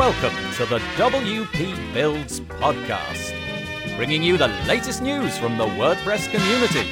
[0.00, 3.34] Welcome to the WP Builds podcast,
[3.98, 6.88] bringing you the latest news from the WordPress community.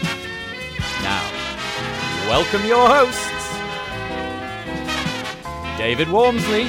[1.03, 1.23] Now,
[2.29, 3.49] welcome your hosts,
[5.79, 6.67] David Waumsley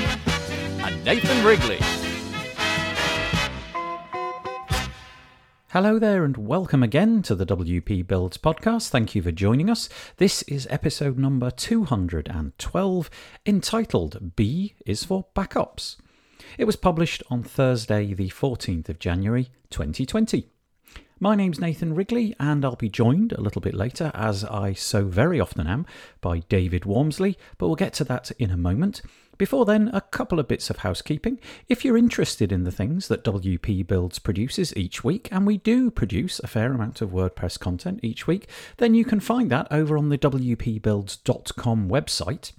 [0.81, 1.79] and Nathan Wrigley.
[5.71, 8.87] Hello there, and welcome again to the WP Builds podcast.
[8.87, 9.89] Thank you for joining us.
[10.15, 13.09] This is episode number 212,
[13.45, 15.97] entitled B is for Backups.
[16.57, 20.47] It was published on Thursday, the 14th of January 2020.
[21.19, 25.03] My name's Nathan Wrigley, and I'll be joined a little bit later, as I so
[25.05, 25.85] very often am,
[26.21, 29.01] by David Waumsley, but we'll get to that in a moment.
[29.37, 31.39] Before then, a couple of bits of housekeeping.
[31.67, 35.91] If you're interested in the things that WP Builds produces each week, and we do
[35.91, 39.97] produce a fair amount of WordPress content each week, then you can find that over
[39.97, 42.53] on the WPBuilds.com website.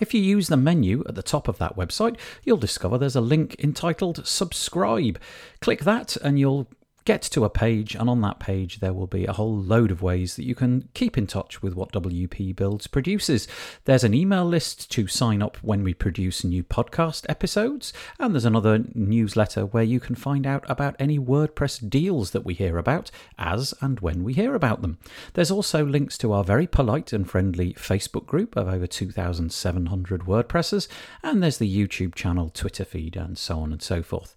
[0.00, 3.20] If you use the menu at the top of that website, you'll discover there's a
[3.20, 5.18] link entitled Subscribe.
[5.60, 6.68] Click that and you'll
[7.06, 10.02] get to a page, and on that page, there will be a whole load of
[10.02, 13.48] ways that you can keep in touch with what WP Builds produces.
[13.84, 18.44] There's an email list to sign up when we produce new podcast episodes, and there's
[18.44, 23.10] another newsletter where you can find out about any WordPress deals that we hear about
[23.38, 24.98] as and when we hear about them.
[25.34, 30.88] There's also links to our very polite and friendly Facebook group of over 2,700 WordPressers,
[31.22, 34.35] and there's the YouTube channel, Twitter feed, and so on and so forth.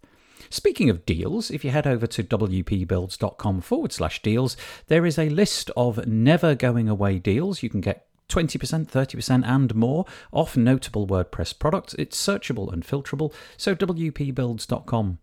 [0.49, 4.55] Speaking of deals, if you head over to wpbuilds.com forward slash deals,
[4.87, 7.61] there is a list of never going away deals.
[7.61, 11.95] You can get 20%, 30%, and more off notable WordPress products.
[11.95, 15.17] It's searchable and filterable, so wpbuilds.com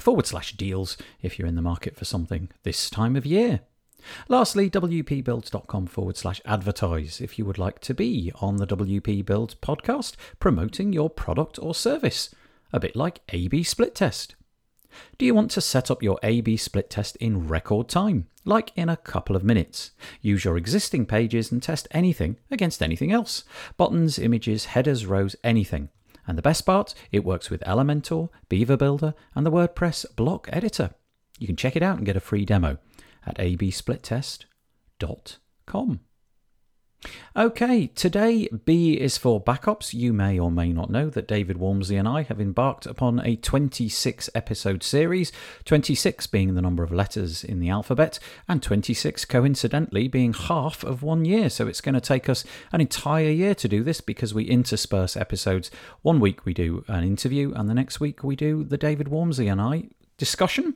[0.00, 3.60] forward slash deals if you're in the market for something this time of year.
[4.28, 9.56] Lastly, wpbuilds.com forward slash advertise if you would like to be on the WP Builds
[9.56, 12.32] podcast promoting your product or service,
[12.72, 14.36] a bit like A B split test.
[15.18, 18.72] Do you want to set up your A B split test in record time, like
[18.76, 19.92] in a couple of minutes?
[20.20, 23.44] Use your existing pages and test anything against anything else
[23.76, 25.88] buttons, images, headers, rows, anything.
[26.26, 30.90] And the best part, it works with Elementor, Beaver Builder, and the WordPress block editor.
[31.38, 32.78] You can check it out and get a free demo
[33.24, 36.00] at absplittest.com.
[37.36, 39.92] Okay, today B is for backups.
[39.92, 43.36] You may or may not know that David Waumsley and I have embarked upon a
[43.36, 45.32] 26 episode series,
[45.66, 48.18] 26 being the number of letters in the alphabet,
[48.48, 51.50] and 26 coincidentally being half of one year.
[51.50, 55.16] So it's going to take us an entire year to do this because we intersperse
[55.16, 55.70] episodes.
[56.02, 59.50] One week we do an interview, and the next week we do the David Waumsley
[59.50, 60.74] and I discussion.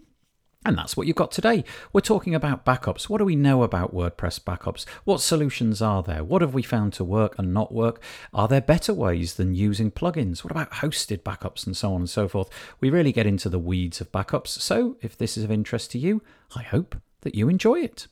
[0.67, 1.65] And that's what you've got today.
[1.91, 3.05] We're talking about backups.
[3.05, 4.85] What do we know about WordPress backups?
[5.05, 6.23] What solutions are there?
[6.23, 8.03] What have we found to work and not work?
[8.35, 10.45] Are there better ways than using plugins?
[10.45, 12.51] What about hosted backups and so on and so forth?
[12.79, 14.49] We really get into the weeds of backups.
[14.49, 16.23] So if this is of interest to you,
[16.55, 18.07] I hope that you enjoy it.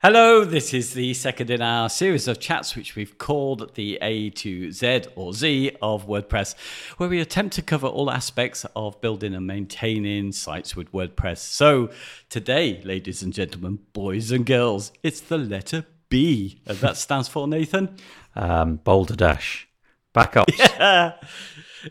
[0.00, 4.30] Hello, this is the second in our series of chats, which we've called the A
[4.30, 6.54] to Z or Z of WordPress,
[6.98, 11.38] where we attempt to cover all aspects of building and maintaining sites with WordPress.
[11.38, 11.90] So,
[12.28, 16.62] today, ladies and gentlemen, boys and girls, it's the letter B.
[16.64, 17.96] And that stands for Nathan?
[18.36, 19.66] Um, Boulder Dash.
[20.14, 20.56] Backups.
[20.78, 21.14] Yeah.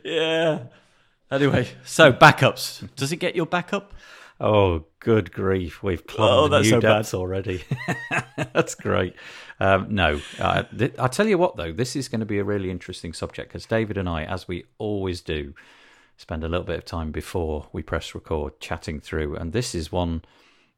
[0.04, 0.60] Yeah.
[1.30, 2.88] Anyway, so backups.
[2.96, 3.94] Does it get your backup?
[4.40, 5.82] Oh, good grief.
[5.82, 6.98] We've Oh, plumbed that's new so bad.
[6.98, 7.64] depths already.
[8.54, 9.16] that's great.
[9.58, 12.44] Um, no, uh, th- I'll tell you what, though, this is going to be a
[12.44, 15.54] really interesting subject because David and I, as we always do,
[16.18, 19.38] spend a little bit of time before we press record chatting through.
[19.38, 20.24] And this is one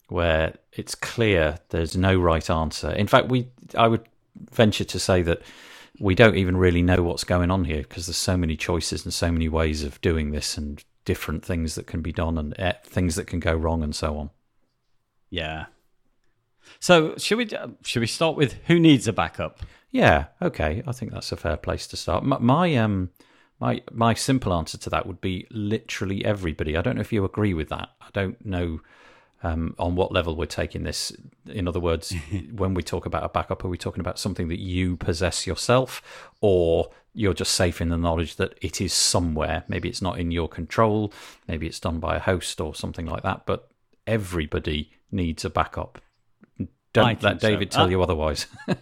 [0.09, 2.91] where it's clear there's no right answer.
[2.91, 4.07] In fact, we I would
[4.51, 5.41] venture to say that
[5.99, 9.11] we don't even really know what's going on here because there's so many choices and
[9.13, 12.73] so many ways of doing this and different things that can be done and uh,
[12.83, 14.29] things that can go wrong and so on.
[15.31, 15.65] Yeah.
[16.79, 19.61] So, should we uh, should we start with who needs a backup?
[19.89, 20.83] Yeah, okay.
[20.85, 22.23] I think that's a fair place to start.
[22.23, 23.09] My, my um
[23.59, 26.77] my my simple answer to that would be literally everybody.
[26.77, 27.89] I don't know if you agree with that.
[27.99, 28.81] I don't know
[29.41, 31.11] um, on what level we're taking this.
[31.47, 32.13] In other words,
[32.51, 36.03] when we talk about a backup, are we talking about something that you possess yourself,
[36.39, 39.65] or you're just safe in the knowledge that it is somewhere?
[39.67, 41.11] Maybe it's not in your control.
[41.49, 43.45] Maybe it's done by a host or something like that.
[43.45, 43.69] But
[44.07, 46.01] everybody needs a backup.
[46.93, 47.49] Don't let so.
[47.49, 48.47] David tell Uh, you otherwise.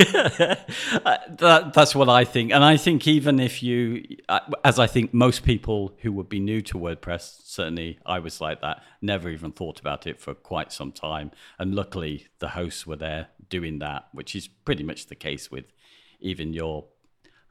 [0.00, 2.52] Uh, that, that's what I think.
[2.52, 6.40] And I think even if you, uh, as I think most people who would be
[6.40, 10.72] new to WordPress, certainly I was like that, never even thought about it for quite
[10.72, 11.30] some time.
[11.58, 15.66] And luckily the hosts were there doing that, which is pretty much the case with
[16.20, 16.86] even your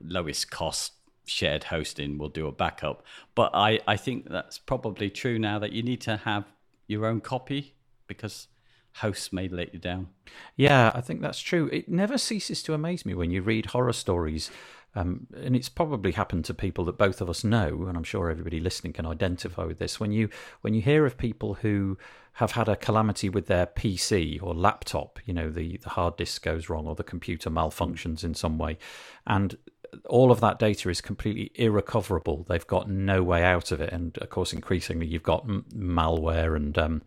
[0.01, 0.93] lowest cost
[1.25, 3.03] shared hosting will do a backup.
[3.35, 6.45] But I, I think that's probably true now that you need to have
[6.87, 7.75] your own copy
[8.07, 8.47] because
[8.93, 10.07] hosts may let you down.
[10.55, 11.69] Yeah, I think that's true.
[11.71, 14.49] It never ceases to amaze me when you read horror stories.
[14.95, 18.31] Um, and it's probably happened to people that both of us know, and I'm sure
[18.31, 19.99] everybody listening can identify with this.
[19.99, 20.29] When you
[20.61, 21.99] when you hear of people who
[22.33, 26.41] have had a calamity with their PC or laptop, you know, the, the hard disk
[26.41, 28.79] goes wrong or the computer malfunctions in some way,
[29.27, 29.57] and
[30.05, 32.45] all of that data is completely irrecoverable.
[32.47, 33.91] They've got no way out of it.
[33.91, 37.01] And of course, increasingly, you've got m- malware and um,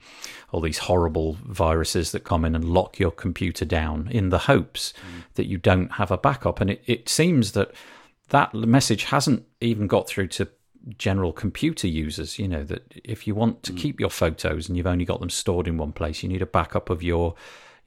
[0.53, 4.93] all these horrible viruses that come in and lock your computer down in the hopes
[4.93, 5.25] mm.
[5.35, 6.61] that you don't have a backup.
[6.61, 7.73] And it, it seems that
[8.29, 10.49] that message hasn't even got through to
[10.97, 12.39] general computer users.
[12.39, 13.79] You know, that if you want to mm.
[13.79, 16.47] keep your photos and you've only got them stored in one place, you need a
[16.47, 17.35] backup of your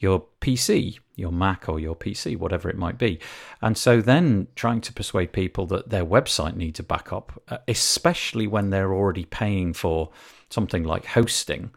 [0.03, 3.19] your PC, your Mac or your PC, whatever it might be.
[3.61, 8.45] And so then trying to persuade people that their website needs a backup, uh, especially
[8.45, 10.11] when they're already paying for
[10.49, 11.71] something like hosting.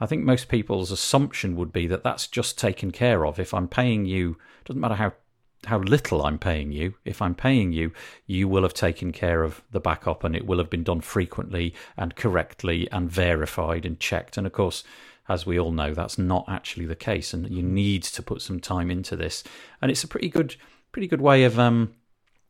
[0.00, 3.38] I think most people's assumption would be that that's just taken care of.
[3.38, 5.12] If I'm paying you, doesn't matter how
[5.66, 6.94] how little I'm paying you.
[7.04, 7.92] If I'm paying you,
[8.26, 11.74] you will have taken care of the backup and it will have been done frequently
[11.98, 14.38] and correctly and verified and checked.
[14.38, 14.84] And of course,
[15.28, 18.60] as we all know, that's not actually the case, and you need to put some
[18.60, 19.44] time into this.
[19.80, 20.56] And it's a pretty good,
[20.92, 21.94] pretty good way of um,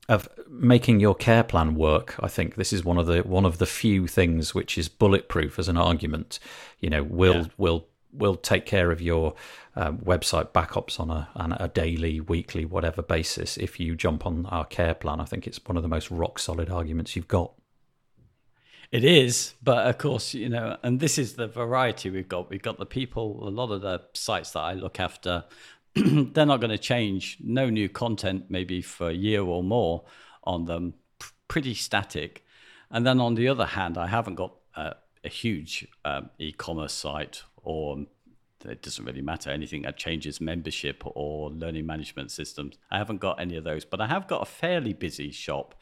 [0.08, 2.17] of making your care plan work.
[2.20, 5.58] I think this is one of the one of the few things which is bulletproof
[5.58, 6.38] as an argument.
[6.78, 7.46] You know, will yeah.
[7.58, 9.34] will will take care of your
[9.76, 14.46] um, website backups on a, on a daily, weekly, whatever basis if you jump on
[14.46, 15.20] our care plan.
[15.20, 17.52] I think it's one of the most rock solid arguments you've got.
[18.92, 22.50] It is, but of course, you know, and this is the variety we've got.
[22.50, 25.44] We've got the people, a lot of the sites that I look after,
[25.94, 27.38] they're not going to change.
[27.40, 30.04] No new content, maybe for a year or more
[30.42, 30.94] on them,
[31.46, 32.44] pretty static.
[32.90, 36.93] And then on the other hand, I haven't got a, a huge um, e commerce
[36.93, 38.06] site or
[38.64, 42.76] it doesn't really matter anything that changes membership or learning management systems.
[42.90, 45.75] I haven't got any of those, but I have got a fairly busy shop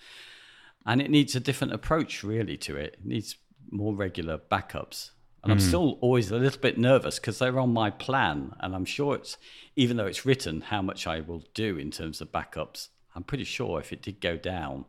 [0.89, 2.95] and it needs a different approach really to it.
[2.95, 3.37] It needs
[3.71, 5.11] more regular backups.
[5.45, 5.53] And mm.
[5.53, 9.15] I'm still always a little bit nervous because they're on my plan, and I'm sure
[9.15, 9.37] it's
[9.77, 12.89] even though it's written how much I will do in terms of backups.
[13.15, 14.87] I'm pretty sure if it did go down,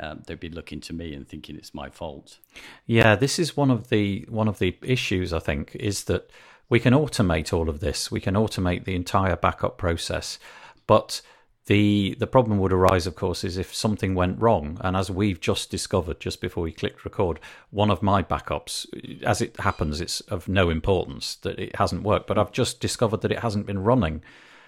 [0.00, 2.38] um, they'd be looking to me and thinking it's my fault.
[2.86, 6.30] Yeah, this is one of the one of the issues I think is that
[6.70, 8.10] we can automate all of this.
[8.10, 10.38] We can automate the entire backup process,
[10.86, 11.20] but
[11.66, 14.78] the the problem would arise, of course, is if something went wrong.
[14.82, 17.40] And as we've just discovered just before we clicked record,
[17.70, 18.86] one of my backups,
[19.22, 22.26] as it happens, it's of no importance that it hasn't worked.
[22.26, 24.22] But I've just discovered that it hasn't been running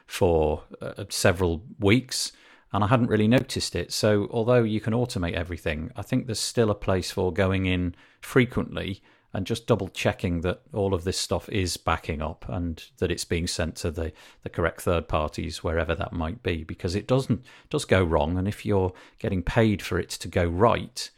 [0.07, 2.33] for uh, several weeks,
[2.73, 3.93] and I hadn't really noticed it.
[3.93, 7.95] So although you can automate everything, I think there's still a place for going in
[8.21, 9.03] frequently
[9.37, 13.27] and just double checking that all of this stuff is backing up and that it's
[13.27, 14.11] being sent to the,
[14.43, 18.49] the correct third parties wherever that might be because it doesn't does go wrong and
[18.49, 21.11] if you're getting paid for it to go right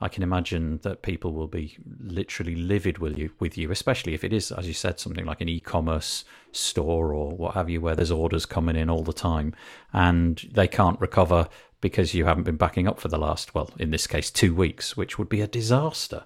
[0.00, 4.24] I can imagine that people will be literally livid with you, with you, especially if
[4.24, 7.96] it is, as you said, something like an e-commerce store or what have you, where
[7.96, 9.54] there's orders coming in all the time,
[9.94, 11.48] and they can't recover
[11.80, 14.98] because you haven't been backing up for the last, well, in this case, two weeks,
[14.98, 16.24] which would be a disaster.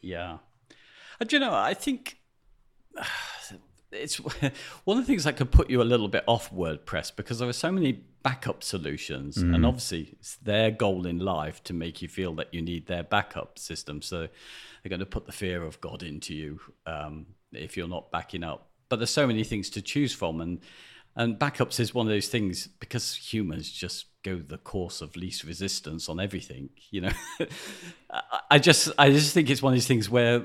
[0.00, 0.38] Yeah.
[1.18, 2.18] And you know, I think
[3.92, 4.16] it's
[4.84, 7.48] one of the things that could put you a little bit off WordPress because there
[7.48, 9.54] are so many backup solutions, mm.
[9.54, 13.02] and obviously it's their goal in life to make you feel that you need their
[13.02, 14.02] backup system.
[14.02, 14.18] So
[14.82, 18.44] they're going to put the fear of God into you um, if you're not backing
[18.44, 18.68] up.
[18.88, 20.60] But there's so many things to choose from, and
[21.16, 25.44] and backups is one of those things because humans just go the course of least
[25.44, 26.70] resistance on everything.
[26.90, 27.12] You know,
[28.50, 30.42] I just I just think it's one of these things where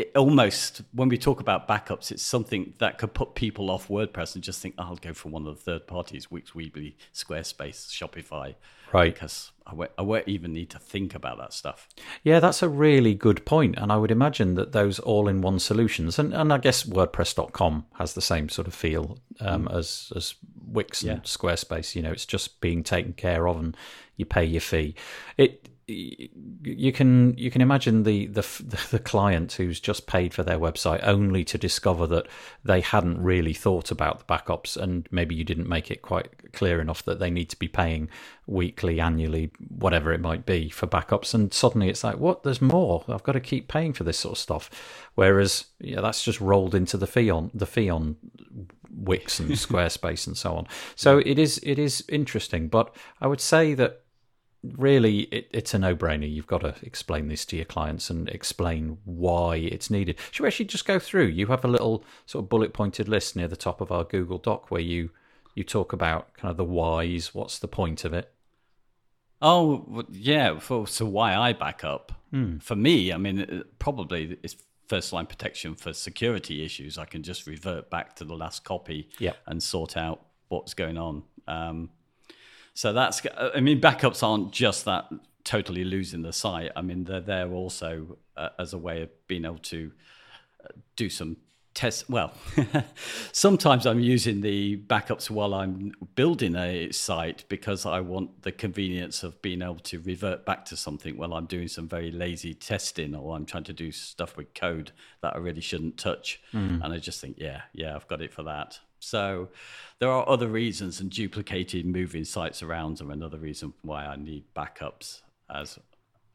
[0.00, 4.34] it almost when we talk about backups, it's something that could put people off WordPress
[4.34, 7.88] and just think, oh, I'll go for one of the third parties, Wix, Weebly, Squarespace,
[7.90, 8.54] Shopify,
[8.92, 9.12] right?
[9.12, 11.88] Because I won't, I won't even need to think about that stuff.
[12.22, 16.32] Yeah, that's a really good point, and I would imagine that those all-in-one solutions, and,
[16.32, 19.76] and I guess WordPress.com has the same sort of feel um, mm.
[19.76, 20.34] as as
[20.66, 21.24] Wix and yeah.
[21.24, 21.94] Squarespace.
[21.94, 23.76] You know, it's just being taken care of, and
[24.16, 24.94] you pay your fee.
[25.36, 28.46] It you can you can imagine the, the
[28.90, 32.26] the client who's just paid for their website only to discover that
[32.64, 36.80] they hadn't really thought about the backups and maybe you didn't make it quite clear
[36.80, 38.08] enough that they need to be paying
[38.46, 41.34] weekly annually whatever it might be for backups.
[41.34, 42.42] And suddenly it's like what?
[42.42, 43.04] There's more.
[43.08, 44.70] I've got to keep paying for this sort of stuff.
[45.14, 48.16] Whereas yeah that's just rolled into the fee on the fee on
[48.90, 50.66] Wix and Squarespace and so on.
[50.94, 52.68] So it is it is interesting.
[52.68, 54.02] But I would say that
[54.62, 56.30] really, it, it's a no-brainer.
[56.30, 60.18] You've got to explain this to your clients and explain why it's needed.
[60.30, 61.26] Should we actually just go through?
[61.26, 64.70] You have a little sort of bullet-pointed list near the top of our Google Doc
[64.70, 65.10] where you
[65.54, 67.34] you talk about kind of the whys.
[67.34, 68.32] What's the point of it?
[69.42, 70.58] Oh yeah.
[70.58, 72.12] For, so why I back up?
[72.60, 74.54] For me, I mean, probably it's
[74.86, 76.96] first line protection for security issues.
[76.96, 79.36] I can just revert back to the last copy Yep.
[79.48, 81.24] and sort out what's going on.
[81.48, 81.90] Um,
[82.74, 83.22] so that's.
[83.36, 85.06] I mean, backups aren't just that
[85.44, 86.70] totally losing the site.
[86.76, 89.92] I mean, they're there also uh, as a way of being able to
[90.64, 91.36] uh, do some
[91.74, 92.08] tests.
[92.08, 92.32] Well,
[93.32, 99.22] sometimes I'm using the backups while I'm building a site because I want the convenience
[99.22, 103.14] of being able to revert back to something while I'm doing some very lazy testing
[103.14, 106.40] or I'm trying to do stuff with code that I really shouldn't touch.
[106.82, 108.78] And I just think, yeah, yeah, I've got it for that.
[109.00, 109.48] So
[109.98, 114.44] there are other reasons, and duplicated moving sites around are another reason why I need
[114.54, 115.78] backups as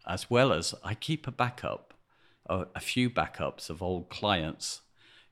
[0.08, 1.94] as well as I keep a backup,
[2.48, 4.82] a, a few backups of old clients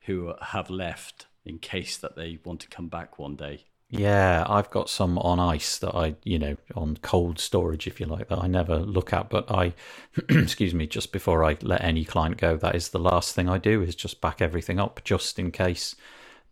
[0.02, 3.66] who have left in case that they want to come back one day.
[3.90, 8.08] Yeah, I've got some on ice that I, you know, on cold storage, if you
[8.08, 9.30] like, that I never look at.
[9.30, 9.76] But I,
[10.30, 13.60] excuse me, just before I let any client go, that is the last thing I
[13.60, 15.96] do is just back everything up just in case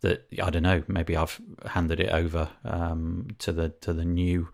[0.02, 0.82] that I don't know.
[0.86, 4.48] Maybe I've handed it over um, to the to the new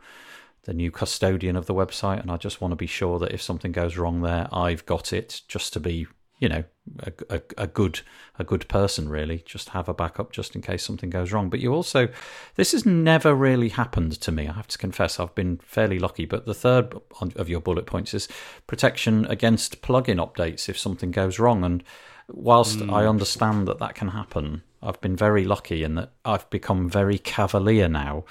[0.64, 3.43] the new custodian of the website, and I just want to be sure that if
[3.43, 6.07] something goes wrong there, I've got it, just to be,
[6.38, 6.64] you know,
[7.00, 8.00] a, a, a good
[8.38, 9.43] a good person, really.
[9.47, 11.49] Just have a backup just in case something goes wrong.
[11.49, 12.09] But you also,
[12.57, 14.47] this has never really happened to me.
[14.47, 16.26] I have to confess, I've been fairly lucky.
[16.26, 16.95] But the third
[17.37, 18.28] of your bullet points is
[18.67, 21.64] protection against plugin updates if something goes wrong.
[21.64, 21.83] And
[22.29, 23.09] whilst I mm.
[23.09, 27.89] understand that that can happen, I've been very lucky in that I've become very cavalier
[27.89, 28.25] now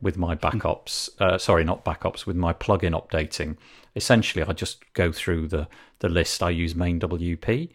[0.00, 0.44] with my hmm.
[0.44, 1.08] backups.
[1.20, 3.56] Uh, sorry, not backups, with my plugin updating.
[3.94, 5.68] Essentially, I just go through the,
[6.00, 6.42] the list.
[6.42, 7.70] I use MainWP.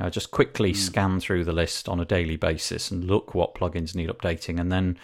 [0.00, 0.78] I just quickly hmm.
[0.78, 4.60] scan through the list on a daily basis and look what plugins need updating.
[4.60, 4.96] And then,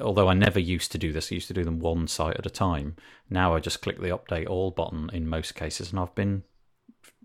[0.00, 2.46] although I never used to do this, I used to do them one site at
[2.46, 2.96] a time.
[3.28, 6.42] Now I just click the update all button in most cases, and I've been,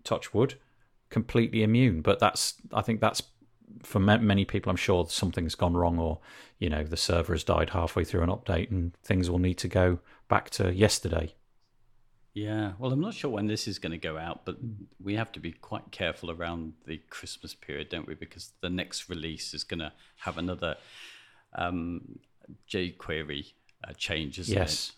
[0.04, 0.56] touch wood,
[1.14, 2.02] completely immune.
[2.02, 3.24] But that's, I think that's
[3.84, 6.20] for ma- many people, I'm sure something's gone wrong, or
[6.60, 9.68] you know, the server has died halfway through an update, and things will need to
[9.68, 11.36] go back to yesterday.
[12.34, 14.58] Yeah, well, I'm not sure when this is going to go out, but
[15.00, 18.16] we have to be quite careful around the Christmas period, don't we?
[18.16, 20.76] Because the next release is going to have another
[21.54, 22.18] um,
[22.68, 23.54] jQuery
[23.88, 24.90] uh, change, isn't Yes.
[24.90, 24.96] it?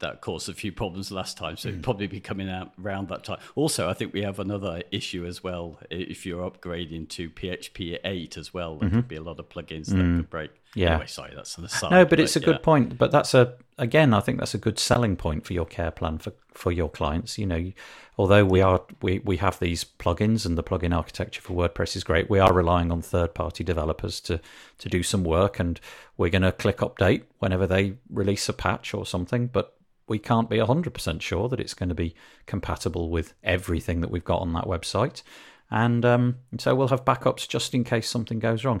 [0.00, 1.82] That caused a few problems last time, so it'll hmm.
[1.82, 3.38] probably be coming out around that time.
[3.54, 5.78] Also, I think we have another issue as well.
[5.90, 9.08] If you're upgrading to PHP 8 as well, there could mm-hmm.
[9.08, 10.18] be a lot of plugins that mm.
[10.18, 10.50] could break.
[10.74, 10.92] Yeah.
[10.92, 11.90] Anyway, sorry, that's an aside.
[11.90, 12.46] No, but it's a yeah.
[12.46, 12.98] good point.
[12.98, 16.18] But that's a again, I think that's a good selling point for your care plan
[16.18, 17.38] for for your clients.
[17.38, 17.72] You know,
[18.18, 22.04] although we are we we have these plugins and the plugin architecture for WordPress is
[22.04, 24.40] great, we are relying on third party developers to
[24.78, 25.80] to do some work, and
[26.16, 29.74] we're going to click update whenever they release a patch or something, but.
[30.08, 32.14] We can't be 100% sure that it's going to be
[32.46, 35.22] compatible with everything that we've got on that website.
[35.70, 38.80] And um, so we'll have backups just in case something goes wrong.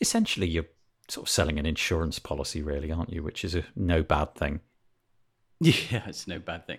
[0.00, 0.66] Essentially, you're
[1.08, 3.22] sort of selling an insurance policy, really, aren't you?
[3.22, 4.60] Which is a no bad thing.
[5.62, 6.78] Yeah, it's no bad thing.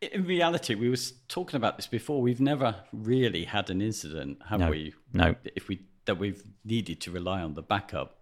[0.00, 2.22] In reality, we were talking about this before.
[2.22, 4.94] We've never really had an incident, have No, we?
[5.12, 5.34] no.
[5.56, 8.18] If we that we've needed to rely on the backup.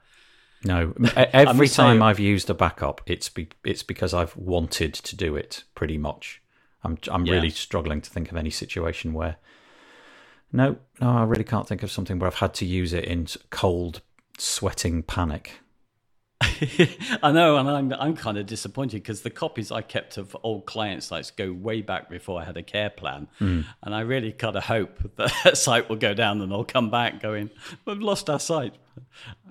[0.65, 4.95] No, every must say- time I've used a backup, it's be, it's because I've wanted
[4.95, 5.65] to do it.
[5.75, 6.41] Pretty much,
[6.85, 7.35] I'm I'm Yeah.
[7.35, 9.37] really struggling to think of any situation where.
[10.55, 13.27] No, no, I really can't think of something where I've had to use it in
[13.49, 14.03] cold,
[14.37, 15.61] sweating panic.
[17.23, 20.67] I know, and I'm I'm kind of disappointed because the copies I kept of old
[20.67, 23.61] client sites go way back before I had a care plan, Hmm.
[23.83, 26.91] and I really kind of hope that that site will go down and I'll come
[26.91, 27.51] back going,
[27.87, 28.75] "We've lost our site."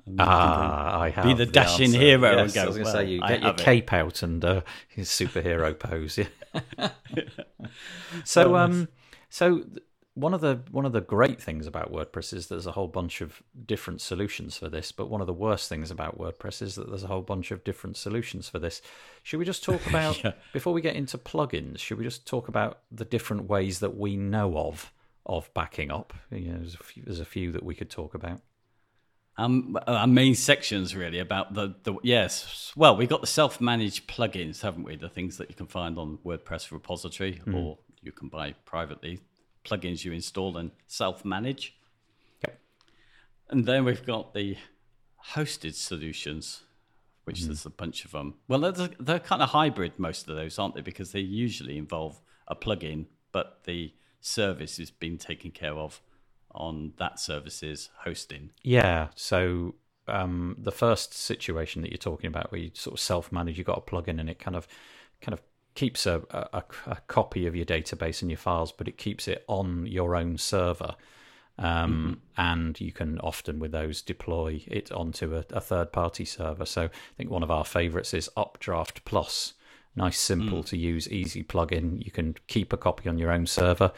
[0.05, 1.99] And I can Ah, I have Be the dashing answer.
[1.99, 3.63] hero Yes, go, I was going to "Well, say you I get your have it."
[3.63, 4.61] cape out and uh,
[4.95, 6.17] your superhero pose.
[6.17, 6.89] Yeah.
[8.23, 8.87] so, um,
[9.29, 9.63] so
[10.13, 13.21] one of the one of the great things about WordPress is there's a whole bunch
[13.21, 14.91] of different solutions for this.
[14.91, 17.63] But one of the worst things about WordPress is that there's a whole bunch of
[17.63, 18.81] different solutions for this.
[19.23, 20.21] Should we just talk about
[20.53, 21.79] before we get into plugins?
[21.79, 24.91] Should we just talk about the different ways that we know of
[25.25, 26.13] of backing up?
[26.31, 28.41] You know, there's a few, there's a few that we could talk about.
[29.41, 32.71] Um, our main sections really about the, the yes.
[32.75, 34.95] Well, we've got the self-managed plugins, haven't we?
[34.95, 39.19] The things that you can find on WordPress repository, or you can buy privately.
[39.65, 41.75] Plugins you install and self-manage.
[42.43, 42.59] Yep.
[43.49, 44.57] And then we've got the
[45.33, 46.63] hosted solutions
[47.23, 47.47] which mm.
[47.47, 48.35] there's a bunch of them.
[48.47, 50.81] Well, they're, they're kind of hybrid, most of those, aren't they?
[50.81, 56.01] Because they usually involve a plugin, but the service is being taken care of
[56.53, 58.51] on that service's hosting.
[58.63, 59.07] Yeah.
[59.15, 59.75] So
[60.07, 63.77] um, the first situation that you're talking about, where you sort of self-manage, you've got
[63.77, 64.67] a plugin and it kind of
[65.21, 65.41] kind of
[65.75, 69.45] keeps a, a, a, copy of your database and your files, but it keeps it
[69.47, 70.95] on your own server.
[71.57, 72.41] Um, mm-hmm.
[72.41, 76.65] And you can often, with those, deploy it onto a, a third party server.
[76.65, 79.53] So I think one of our favorites is Updraft Plus.
[79.95, 80.65] Nice, simple mm.
[80.67, 82.03] to use, easy plugin.
[82.03, 83.91] You can keep a copy on your own server,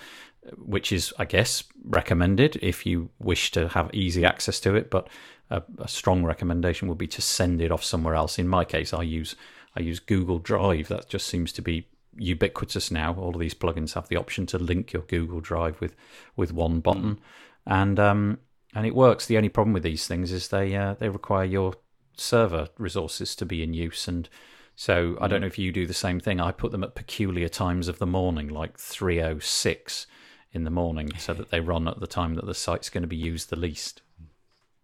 [0.57, 4.89] which is, I guess, recommended if you wish to have easy access to it.
[4.89, 5.07] But
[5.50, 8.39] a, a strong recommendation would be to send it off somewhere else.
[8.39, 9.35] In my case, I use
[9.75, 10.88] I use Google Drive.
[10.88, 13.15] That just seems to be ubiquitous now.
[13.15, 15.95] All of these plugins have the option to link your Google Drive with
[16.35, 17.19] with one button,
[17.65, 18.39] and um,
[18.75, 19.25] and it works.
[19.25, 21.73] The only problem with these things is they uh, they require your
[22.15, 24.29] server resources to be in use, and
[24.75, 26.39] so I don't know if you do the same thing.
[26.39, 30.07] I put them at peculiar times of the morning, like three oh six
[30.53, 33.07] in the morning, so that they run at the time that the site's going to
[33.07, 34.01] be used the least.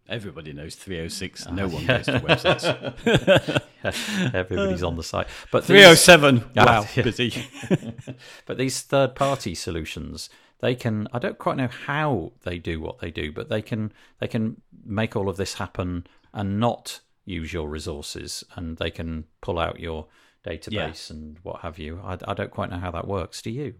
[0.10, 1.46] Everybody knows 306.
[1.46, 3.62] Ah, no one goes to websites.
[4.34, 5.28] Everybody's on the site.
[5.52, 6.44] But 307.
[6.58, 7.46] Ah, wow, busy.
[8.48, 10.30] but these third party solutions,
[10.62, 13.94] they can I don't quite know how they do what they do, but they can
[14.20, 19.26] they can make all of this happen and not use your resources and they can
[19.42, 20.08] pull out your
[20.44, 21.16] database yeah.
[21.16, 22.02] and what have you.
[22.04, 23.42] I, I don't quite know how that works.
[23.44, 23.76] Do you?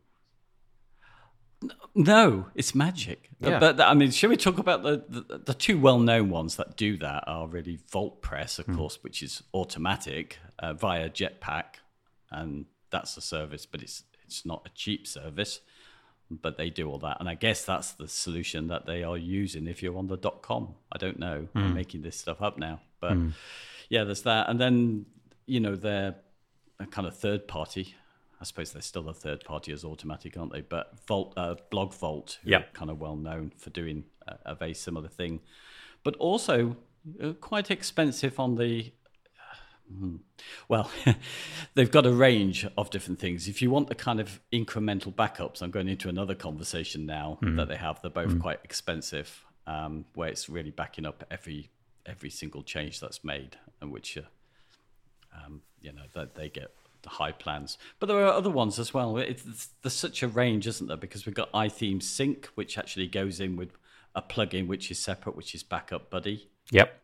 [1.93, 3.29] No, it's magic.
[3.41, 3.59] Yeah.
[3.59, 6.97] But I mean, should we talk about the, the, the two well-known ones that do
[6.97, 8.77] that are really VaultPress, of mm.
[8.77, 11.79] course, which is Automattic uh, via Jetpack,
[12.31, 15.59] and that's a service, but it's it's not a cheap service,
[16.29, 19.67] but they do all that, and I guess that's the solution that they are using.
[19.67, 21.61] If you're on the dot .com, I don't know, mm.
[21.61, 21.75] I'm hmm.
[21.75, 23.33] making this stuff up now, but mm.
[23.89, 25.07] yeah, there's that, and then
[25.45, 26.15] you know they're
[26.79, 27.95] a kind of third party
[28.41, 30.62] I suppose they're still a third party as Automattic, aren't they?
[30.62, 32.74] But Vault, uh, BlogVault, who yep.
[32.74, 35.42] kind of well known for doing a, a very similar thing,
[36.03, 36.77] but also
[37.22, 38.92] uh, quite expensive on the.
[39.92, 40.18] Hmm,
[40.68, 40.90] well,
[41.74, 43.48] they've got a range of different things.
[43.48, 47.57] If you want the kind of incremental backups, I'm going into another conversation now mm.
[47.57, 48.00] that they have.
[48.01, 48.40] They're both mm.
[48.40, 51.72] quite expensive, um, where it's really backing up every
[52.05, 54.22] every single change that's made, and which uh,
[55.44, 57.77] um, you know that they get the high plans.
[58.00, 59.18] But there are other ones as well.
[59.18, 60.98] It's, there's such a range, isn't there?
[60.98, 63.77] Because we've got iThemes Sync, which actually goes in with
[64.16, 66.50] a plugin which is separate, which is Backup Buddy.
[66.72, 67.01] Yep.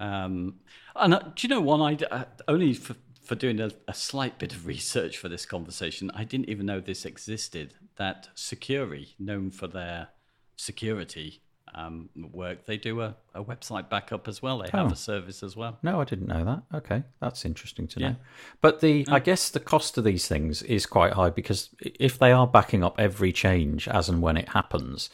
[0.00, 0.60] Um,
[0.94, 1.80] and uh, do you know one?
[1.80, 6.10] I uh, only for for doing a, a, slight bit of research for this conversation,
[6.14, 7.74] I didn't even know this existed.
[7.96, 10.08] That Sucuri, known for their
[10.56, 11.42] security,
[11.74, 14.58] um, work, they do a, a website backup as well.
[14.58, 14.92] They have oh.
[14.92, 15.78] a service as well.
[15.82, 16.62] No, I didn't know that.
[16.78, 18.16] Okay, that's interesting to know.
[18.60, 22.32] But the, I guess the cost of these things is quite high because if they
[22.32, 25.10] are backing up every change as and when it happens,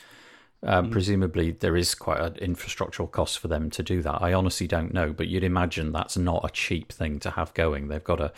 [0.62, 0.92] um, mm.
[0.92, 4.22] presumably there is quite an infrastructural cost for them to do that.
[4.22, 7.88] I honestly don't know, but you'd imagine that's not a cheap thing to have going.
[7.88, 8.32] They've got to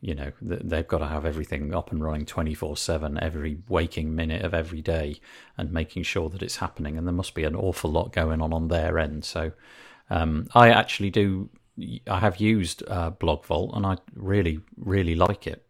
[0.00, 4.54] you know they've got to have everything up and running 24/7 every waking minute of
[4.54, 5.20] every day
[5.58, 8.52] and making sure that it's happening and there must be an awful lot going on
[8.52, 9.52] on their end so
[10.08, 11.50] um, I actually do
[12.06, 15.66] I have used uh, BlogVault and I really really like it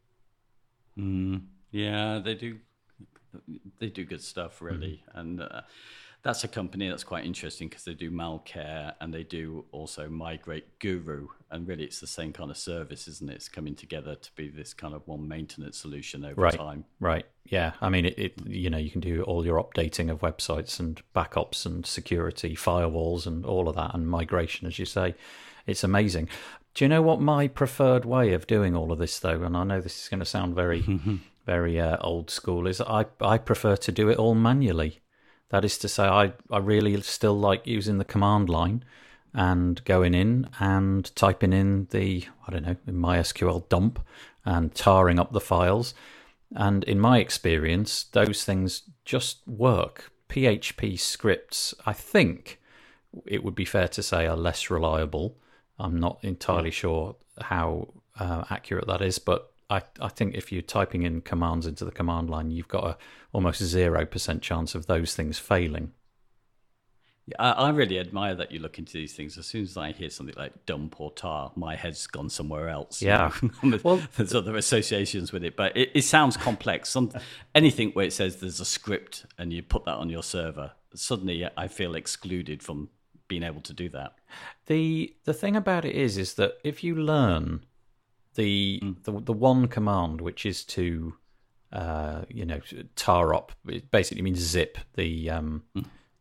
[0.97, 2.59] mm, yeah they do
[3.79, 5.21] they do good stuff really mm.
[5.21, 5.63] and uh,
[6.23, 10.79] that's a company that's quite interesting because they do Malcare and they do also Migrate
[10.79, 11.29] Guru.
[11.51, 13.35] And really, it's the same kind of service, isn't it?
[13.35, 16.85] It's coming together to be this kind of one maintenance solution over right, time.
[17.01, 17.25] Right.
[17.45, 17.73] Yeah.
[17.81, 21.01] I mean, it, it, you know, you can do all your updating of websites and
[21.15, 25.15] backups and security, firewalls, and all of that, and migration, as you say.
[25.67, 26.29] It's amazing.
[26.75, 29.43] Do you know what my preferred way of doing all of this, though?
[29.43, 30.85] And I know this is going to sound very,
[31.47, 32.67] very uh, old school.
[32.67, 35.01] Is I I prefer to do it all manually.
[35.51, 38.85] That is to say, I, I really still like using the command line
[39.35, 44.01] and going in and typing in the, I don't know, in MySQL dump
[44.45, 45.95] and tarring up the files.
[46.55, 50.11] And in my experience, those things just work.
[50.29, 52.61] PHP scripts, I think
[53.27, 55.37] it would be fair to say, are less reliable.
[55.79, 60.63] I'm not entirely sure how uh, accurate that is, but I, I think if you're
[60.63, 62.97] typing in commands into the command line, you've got a
[63.33, 65.93] almost zero percent chance of those things failing.
[67.27, 69.39] Yeah, I, really admire that you look into these things.
[69.39, 73.01] As soon as I hear something like dump or tar, my head's gone somewhere else.
[73.01, 73.31] Yeah,
[73.85, 76.89] well, there's other associations with it, but it, it sounds complex.
[76.89, 77.13] Some
[77.55, 81.49] anything where it says there's a script and you put that on your server, suddenly
[81.57, 82.89] I feel excluded from
[83.29, 84.15] being able to do that.
[84.67, 87.65] The the thing about it is is that if you learn
[88.35, 89.03] the mm.
[89.05, 91.15] the, the one command which is to
[91.73, 92.61] uh, you know
[92.97, 95.63] tar up it basically means zip the um,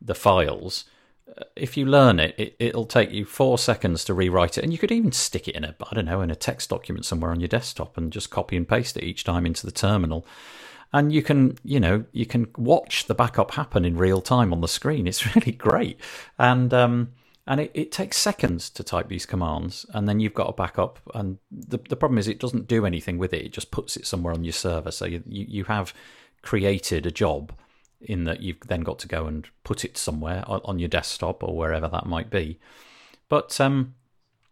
[0.01, 0.85] the files.
[1.27, 4.71] Uh, if you learn it, it it'll take you four seconds to rewrite it and
[4.71, 7.31] you could even stick it in a i don't know in a text document somewhere
[7.31, 10.25] on your desktop and just copy and paste it each time into the terminal.
[10.91, 14.61] And you can you know you can watch the backup happen in real time on
[14.61, 15.07] the screen.
[15.07, 15.99] It's really great.
[16.37, 17.13] And um
[17.49, 20.99] and it, it takes seconds to type these commands and then you've got a backup.
[21.15, 23.43] And the, the problem is it doesn't do anything with it.
[23.43, 24.91] It just puts it somewhere on your server.
[24.91, 25.91] So you, you, you have
[26.43, 27.51] created a job
[28.01, 31.43] in that you've then got to go and put it somewhere on, on your desktop
[31.43, 32.59] or wherever that might be.
[33.29, 33.95] But um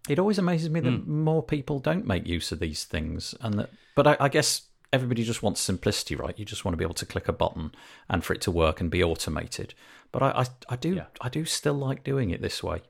[0.09, 3.69] it always amazes me that more people don't make use of these things and that
[3.93, 4.61] but I, I guess
[4.93, 7.71] everybody just wants simplicity right you just want to be able to click a button
[8.09, 9.73] and for it to work and be automated
[10.11, 11.05] but i i, I do Yeah.
[11.21, 12.81] i do still like doing it this way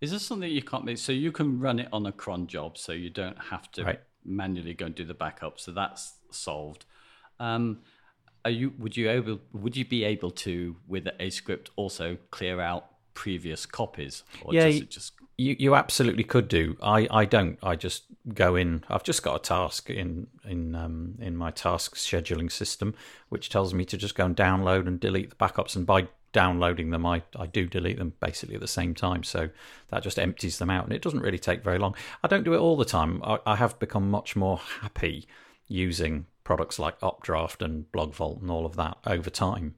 [0.00, 0.98] Is this something you can't make?
[0.98, 4.00] So you can run it on a cron job, so you don't have to Right.
[4.24, 5.60] manually go and do the backup.
[5.60, 6.86] So that's solved.
[7.38, 7.82] Um,
[8.44, 8.72] are you?
[8.78, 9.38] Would you able?
[9.52, 12.84] Would you be able to, with a script, also clear out
[13.14, 14.24] previous copies?
[14.44, 16.76] Or Yeah, does it just You you absolutely could do.
[16.82, 17.58] I, I don't.
[17.62, 18.84] I just go in.
[18.88, 22.94] I've just got a task in in um, in my task scheduling system,
[23.28, 25.76] which tells me to just go and download and delete the backups.
[25.76, 29.22] And by downloading them, I, I do delete them basically at the same time.
[29.22, 29.50] So
[29.90, 31.94] that just empties them out, and it doesn't really take very long.
[32.22, 33.22] I don't do it all the time.
[33.22, 35.26] I, I have become much more happy
[35.68, 39.74] using products like Updraft and BlogVault and all of that over time.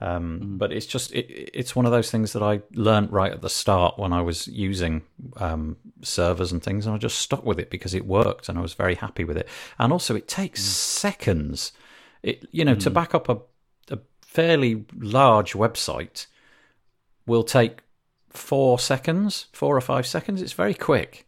[0.00, 3.40] Um, But it's just it, it's one of those things that I learned right at
[3.40, 5.02] the start when I was using
[5.36, 8.62] um, servers and things, and I just stuck with it because it worked, and I
[8.62, 9.48] was very happy with it.
[9.78, 11.72] And also, it takes seconds.
[12.22, 13.38] It you know to back up a,
[13.90, 16.26] a fairly large website
[17.26, 17.82] will take
[18.28, 20.42] four seconds, four or five seconds.
[20.42, 21.26] It's very quick.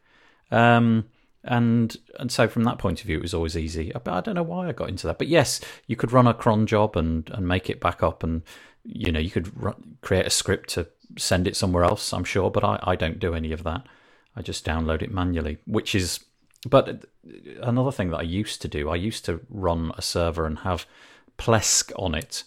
[0.51, 1.07] Um,
[1.45, 3.93] and and so from that point of view, it was always easy.
[3.93, 5.19] But I don't know why I got into that.
[5.19, 8.43] But yes, you could run a cron job and and make it back up, and
[8.85, 12.13] you know you could run, create a script to send it somewhere else.
[12.13, 13.87] I'm sure, but I I don't do any of that.
[14.37, 16.21] I just download it manually, which is.
[16.69, 17.05] But
[17.63, 20.87] another thing that I used to do, I used to run a server and have
[21.39, 22.43] Plesk on it,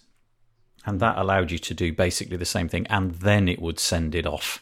[0.86, 4.14] and that allowed you to do basically the same thing, and then it would send
[4.14, 4.62] it off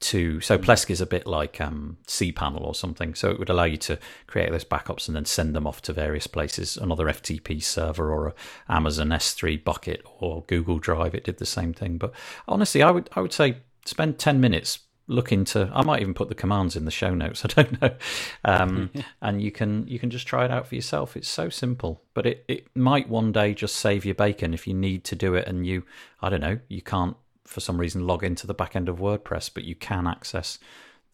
[0.00, 0.40] to.
[0.40, 3.76] So Plesk is a bit like um, cPanel or something, so it would allow you
[3.78, 8.12] to create those backups and then send them off to various places, another FTP server
[8.12, 8.34] or a
[8.68, 11.14] Amazon S3 bucket or Google Drive.
[11.14, 12.12] It did the same thing, but
[12.46, 14.80] honestly, I would I would say spend ten minutes.
[15.10, 15.70] Look into.
[15.72, 17.42] I might even put the commands in the show notes.
[17.44, 17.96] I don't know,
[18.44, 18.90] um,
[19.22, 21.16] and you can you can just try it out for yourself.
[21.16, 24.74] It's so simple, but it, it might one day just save your bacon if you
[24.74, 25.84] need to do it and you
[26.20, 27.16] I don't know you can't
[27.48, 30.58] for some reason log into the back end of WordPress, but you can access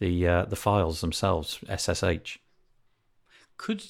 [0.00, 2.38] the uh, the files themselves SSH.
[3.56, 3.84] could?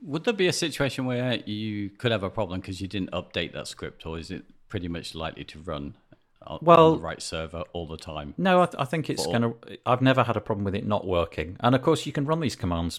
[0.00, 3.52] Would there be a situation where you could have a problem because you didn't update
[3.52, 5.94] that script, or is it pretty much likely to run
[6.42, 8.34] on, Well- on the right server all the time?
[8.36, 9.54] No, I, th- I think it's going to.
[9.86, 12.40] I've never had a problem with it not working, and of course you can run
[12.40, 12.98] these commands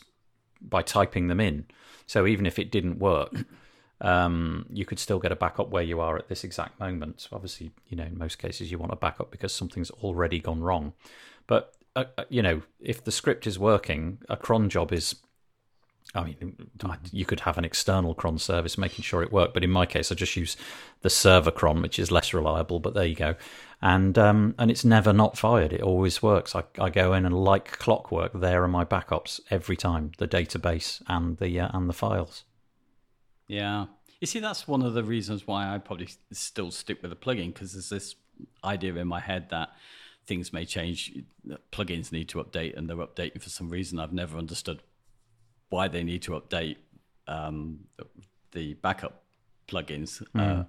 [0.61, 1.65] by typing them in.
[2.05, 3.33] So even if it didn't work,
[4.03, 7.21] um, you could still get a backup where you are at this exact moment.
[7.21, 10.61] So obviously, you know, in most cases you want a backup because something's already gone
[10.61, 10.93] wrong.
[11.47, 15.15] But uh, uh, you know, if the script is working, a cron job is.
[16.15, 16.69] I mean,
[17.11, 20.11] you could have an external cron service making sure it worked, but in my case,
[20.11, 20.55] I just use
[21.01, 22.79] the server cron, which is less reliable.
[22.79, 23.35] But there you go,
[23.81, 25.71] and um, and it's never not fired.
[25.73, 26.55] It always works.
[26.55, 31.01] I, I go in and like clockwork, there are my backups every time, the database
[31.07, 32.43] and the uh, and the files.
[33.53, 33.85] Yeah.
[34.19, 37.53] You see, that's one of the reasons why I probably still stick with the plugin
[37.53, 38.15] because there's this
[38.63, 39.69] idea in my head that
[40.25, 41.13] things may change,
[41.71, 43.99] plugins need to update, and they're updating for some reason.
[43.99, 44.81] I've never understood
[45.69, 46.77] why they need to update
[47.27, 47.81] um,
[48.53, 49.23] the backup
[49.67, 50.25] plugins.
[50.35, 50.63] Uh,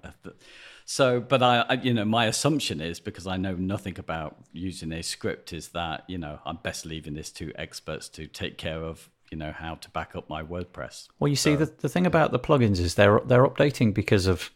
[0.85, 4.91] so, but I, I, you know, my assumption is because I know nothing about using
[4.91, 8.83] a script, is that you know I'm best leaving this to experts to take care
[8.83, 9.09] of.
[9.35, 11.09] You know how to back up my WordPress.
[11.19, 14.49] Well, you see, the the thing about the plugins is they're they're updating because of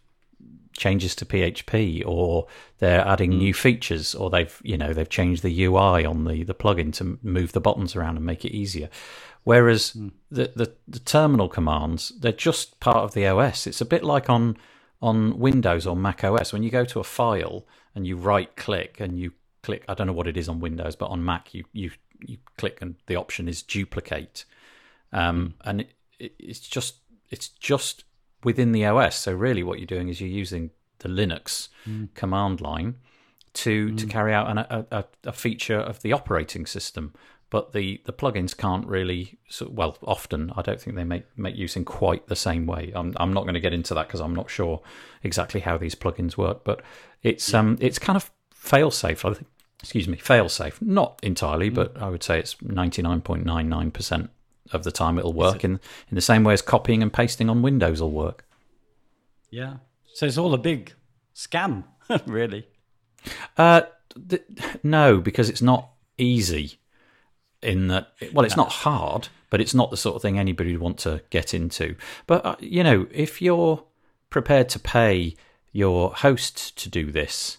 [0.71, 3.39] changes to PHP, or they're adding hmm.
[3.39, 7.19] new features, or they've you know they've changed the UI on the the plugin to
[7.21, 8.89] move the buttons around and make it easier.
[9.43, 10.07] Whereas hmm.
[10.31, 13.67] the, the the terminal commands they're just part of the OS.
[13.67, 14.55] It's a bit like on
[15.01, 19.01] on Windows or Mac OS when you go to a file and you right click
[19.01, 19.83] and you click.
[19.89, 21.91] I don't know what it is on Windows, but on Mac you you
[22.25, 24.45] you click and the option is duplicate
[25.11, 26.95] um, and it, it, it's just
[27.29, 28.03] it's just
[28.43, 29.15] within the OS.
[29.15, 31.69] So really, what you're doing is you're using the Linux
[32.13, 32.95] command line
[33.53, 34.57] to to carry out an,
[34.91, 37.13] a, a, feature of the operating system.
[37.49, 41.75] But the, the plugins can't really, well, often I don't think they make, make use
[41.75, 42.91] in quite the same way.
[42.93, 44.81] I'm, I'm not going to get into that because I'm not sure
[45.23, 46.63] exactly how these plugins work.
[46.63, 46.83] But
[47.23, 49.25] it's um it's kind of fail safe.
[49.25, 49.47] I think,
[49.81, 50.79] excuse me, fail safe.
[50.81, 54.29] Not entirely, but I would say it's ninety nine point nine nine percent
[54.71, 55.79] of the time it'll work in
[56.09, 58.45] in the same way as copying and pasting on Windows will work.
[59.49, 59.77] Yeah.
[60.13, 60.93] So it's all a big
[61.35, 61.83] scam,
[62.25, 62.67] really.
[63.57, 63.81] Uh,
[64.27, 64.43] th-
[64.83, 66.79] no, because it's not easy.
[67.61, 70.81] In that, well, it's not hard, but it's not the sort of thing anybody would
[70.81, 71.95] want to get into.
[72.25, 73.83] But uh, you know, if you're
[74.29, 75.35] prepared to pay
[75.73, 77.57] your host to do this,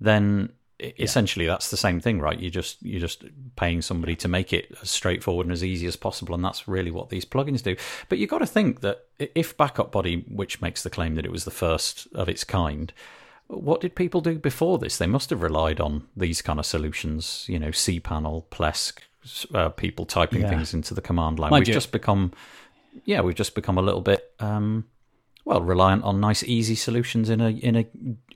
[0.00, 0.52] then
[0.98, 2.38] essentially that's the same thing, right?
[2.38, 3.24] you're just you're just
[3.56, 6.90] paying somebody to make it as straightforward and as easy as possible, and that's really
[6.90, 7.76] what these plugins do.
[8.08, 11.32] But you've got to think that if Backup Buddy, which makes the claim that it
[11.32, 12.92] was the first of its kind,
[13.48, 14.96] what did people do before this?
[14.98, 19.00] They must have relied on these kind of solutions, you know, cPanel, Plesk,
[19.54, 20.48] uh, people typing Yeah.
[20.50, 21.50] things into the command line.
[21.50, 22.32] Mind we've you- just become,
[23.04, 24.86] yeah, we've just become a little bit, um,
[25.44, 27.86] well, reliant on nice, easy solutions in a in a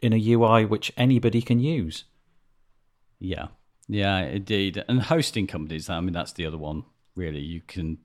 [0.03, 2.05] in a UI which anybody can use.
[3.19, 3.49] Yeah,
[3.89, 4.83] yeah, indeed.
[4.89, 6.85] And hosting companies, I mean, that's the other one.
[7.15, 7.99] Really, you can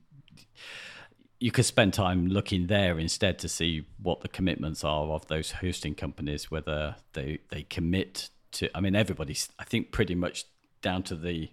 [1.40, 5.52] you could spend time looking there instead to see what the commitments are of those
[5.54, 8.70] hosting companies, whether they they commit to.
[8.76, 9.50] I mean, everybody's.
[9.60, 10.46] I think pretty much
[10.82, 11.50] down to the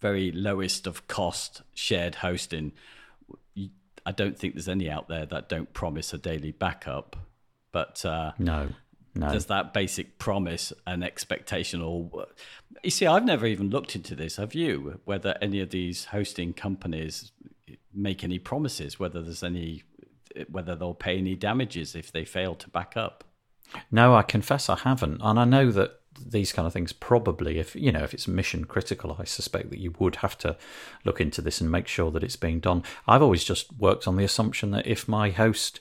[0.00, 2.72] very lowest of cost shared hosting.
[4.06, 7.16] I don't think there's any out there that don't promise a daily backup,
[7.72, 8.04] but.
[8.04, 8.68] Uh, No,
[9.16, 9.32] no.
[9.32, 12.26] does that basic promise an expectation or
[12.86, 16.52] you see i've never even looked into this have you whether any of these hosting
[16.52, 17.32] companies
[17.92, 19.82] make any promises whether there's any
[20.50, 23.24] whether they'll pay any damages if they fail to back up
[23.90, 27.76] No, I confess I haven't, and I know that these kind of things probably, if
[27.76, 30.56] you know, if it's mission critical, I suspect that you would have to
[31.04, 32.82] look into this and make sure that it's being done.
[33.06, 35.80] I've always just worked on the assumption that if my host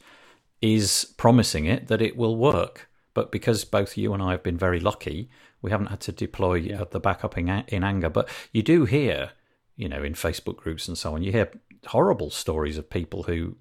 [0.62, 2.89] is promising it, that it will work.
[3.13, 5.30] But because both you and I have been very lucky,
[5.65, 8.10] we haven't had to deploy uh, the backup in, in anger.
[8.10, 9.32] But you do hear,
[9.75, 11.49] you know, in Facebook groups and so on, you hear
[11.88, 13.56] horrible stories of people who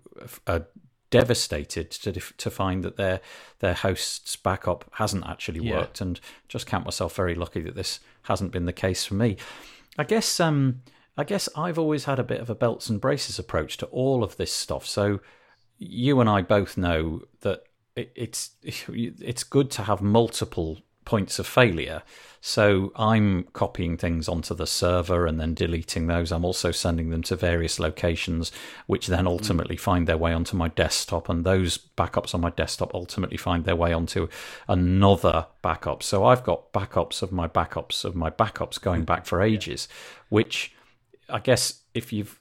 [0.46, 0.66] are
[1.10, 3.20] devastated to to find that their
[3.60, 5.78] their host's backup hasn't actually Yeah.
[5.78, 9.36] worked, and just count myself very lucky that this hasn't been the case for me.
[9.98, 10.82] I guess um
[11.16, 14.24] I guess I've always had a bit of a belts and braces approach to all
[14.24, 14.84] of this stuff.
[14.86, 15.20] So
[15.78, 17.62] you and I both know that
[17.94, 18.50] it, it's
[18.88, 22.02] it's good to have multiple points of failure.
[22.46, 26.30] So I'm copying things onto the server and then deleting those.
[26.30, 28.52] I'm also sending them to various locations,
[28.86, 29.28] which then hmm.
[29.28, 33.64] ultimately find their way onto my desktop, and those backups on my desktop ultimately find
[33.64, 34.28] their way onto
[34.68, 36.02] another backup.
[36.02, 39.06] So I've got backups of my backups of my backups going hmm.
[39.06, 39.88] back for ages,
[40.28, 40.74] which
[41.30, 42.38] I guess if you've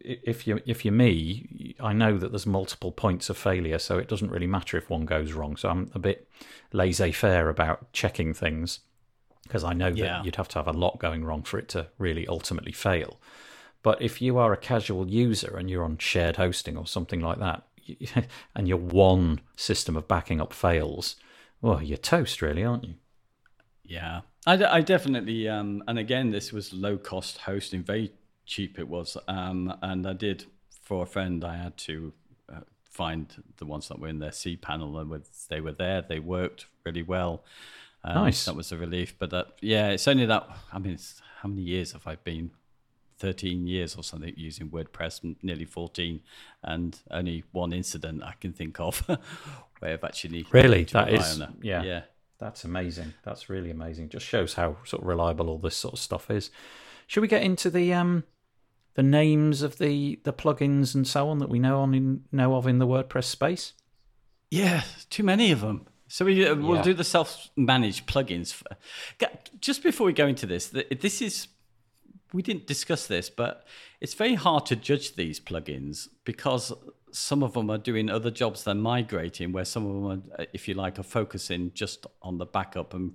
[0.00, 4.08] if you if you're me, I know that there's multiple points of failure, so it
[4.08, 5.56] doesn't really matter if one goes wrong.
[5.56, 6.28] So I'm a bit
[6.72, 8.80] laissez-faire about checking things
[9.44, 10.22] because I know that Yeah.
[10.24, 13.20] you'd have to have a lot going wrong for it to really ultimately fail.
[13.82, 17.38] But if you are a casual user and you're on shared hosting or something like
[17.40, 17.64] that,
[18.54, 21.16] and your one system of backing up fails,
[21.60, 22.94] well, you're toast, really, aren't you?
[23.84, 28.12] Yeah, I, d- I definitely, um, and again, this was low cost hosting, very
[28.54, 29.16] cheap it was.
[29.28, 30.44] Um, and I did,
[30.86, 32.12] for a friend, I had to
[32.52, 36.18] uh, find the ones that were in their cPanel and with, they were there, they
[36.20, 37.44] worked really well.
[38.04, 38.44] Um, Nice.
[38.44, 39.14] That was a relief.
[39.18, 42.50] But that, yeah, it's only that, I mean, it's, how many years have I been?
[43.18, 46.20] 13 years or something using WordPress, nearly 14,
[46.64, 48.98] and only one incident I can think of
[49.78, 50.82] where I've actually Really?
[50.84, 51.82] That is- yeah.
[51.84, 52.02] yeah.
[52.38, 53.14] That's amazing.
[53.22, 54.08] That's really amazing.
[54.08, 56.50] Just shows how sort of reliable all this sort of stuff is.
[57.06, 58.24] Should we get into the um
[58.94, 62.54] the names of the the plugins and so on that we know on in, know
[62.54, 63.72] of in the WordPress space?
[64.50, 65.86] Yeah, too many of them.
[66.08, 66.82] So we uh, we'll Yeah.
[66.82, 68.62] do the self-managed plugins.
[69.60, 70.68] Just before we go into this,
[71.00, 71.48] this is
[72.34, 73.66] we didn't discuss this, but
[74.00, 76.72] it's very hard to judge these plugins because
[77.12, 80.06] some of them are doing other jobs than migrating, where some of them,
[80.38, 83.12] are, uh, if you like, are focusing just on the backup and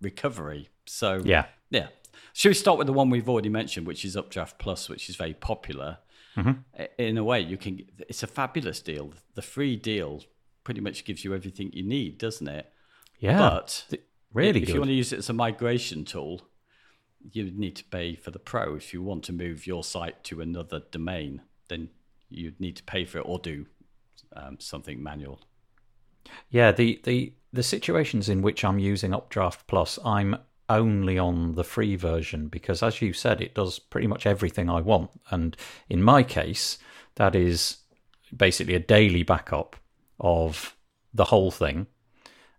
[0.00, 0.68] recovery.
[0.86, 1.46] So Yeah.
[1.70, 1.88] yeah.
[2.32, 5.16] Should we start with the one we've already mentioned, which is Updraft Plus, which is
[5.16, 5.98] very popular?
[6.36, 7.80] I- In a way, you can.
[8.08, 9.12] It's a fabulous deal.
[9.34, 10.22] The free deal
[10.62, 12.72] pretty much gives you everything you need, doesn't it?
[13.18, 13.38] Yeah.
[13.38, 14.02] But Th-
[14.32, 14.74] really if good.
[14.74, 16.42] you want to use it as a migration tool,
[17.32, 18.76] you need to pay for the pro.
[18.76, 21.88] If you want to move your site to another domain, then
[22.28, 23.66] you'd need to pay for it or do
[24.36, 25.40] um, something manual.
[26.50, 30.36] Yeah, the, the the situations in which I'm using Updraft Plus, I'm
[30.68, 34.80] only on the free version because, as you said, it does pretty much everything I
[34.80, 35.10] want.
[35.30, 35.56] And
[35.88, 36.78] in my case,
[37.16, 37.78] that is
[38.36, 39.76] basically a daily backup
[40.20, 40.76] of
[41.14, 41.86] the whole thing,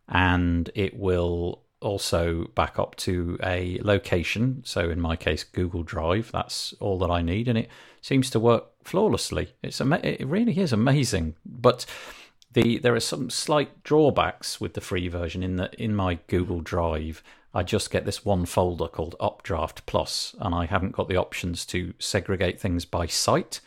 [0.08, 4.62] and it will also back up to a location.
[4.65, 6.32] So in my case, Google Drive.
[6.32, 7.69] That's all that I need, and it
[8.02, 9.54] seems to work flawlessly.
[9.63, 11.36] It's ama- it really is amazing.
[11.45, 11.86] But
[12.52, 16.62] the there are some slight drawbacks with the free version in that in my Google
[16.62, 17.24] Drive.
[17.54, 21.66] I just get this one folder called Updraft Plus, and I haven't got the options
[21.68, 23.60] to segregate things by site.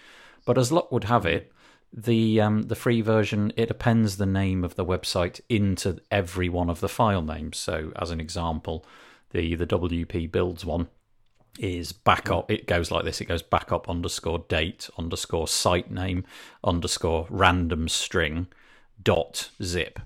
[0.45, 1.53] But as luck would have it,
[1.93, 6.71] the um, the free version it appends the name of the website into every one
[6.71, 7.59] of the file names.
[7.59, 8.87] So, as an example,
[9.31, 10.89] the the WP builds one
[11.59, 12.51] is backup.
[12.51, 16.25] It goes like this: it goes backup underscore date underscore site name
[16.65, 18.47] underscore random string
[19.03, 19.99] dot zip.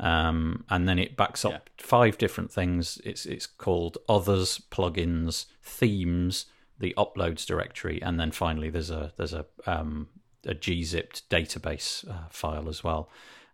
[0.00, 1.58] Um, and then it backs up Yeah.
[1.86, 3.00] five different things.
[3.04, 6.46] It's it's called others, plugins, themes,
[6.78, 10.08] the uploads directory, and then finally there's a there's a um,
[10.44, 13.08] a gzipped database uh, file as well,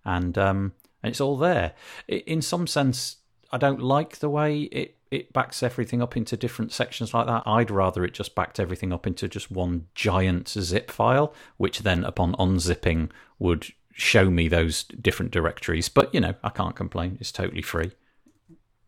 [0.04, 0.72] and um,
[1.02, 1.74] and it's all there.
[2.08, 3.18] I in some sense,
[3.52, 7.42] I don't like the way it it backs everything up into different sections like that.
[7.44, 12.04] I'd rather it just backed everything up into just one giant zip file, which then
[12.04, 15.88] upon unzipping would show me those different directories.
[15.88, 17.18] But you know, I can't complain.
[17.20, 17.92] It's totally free.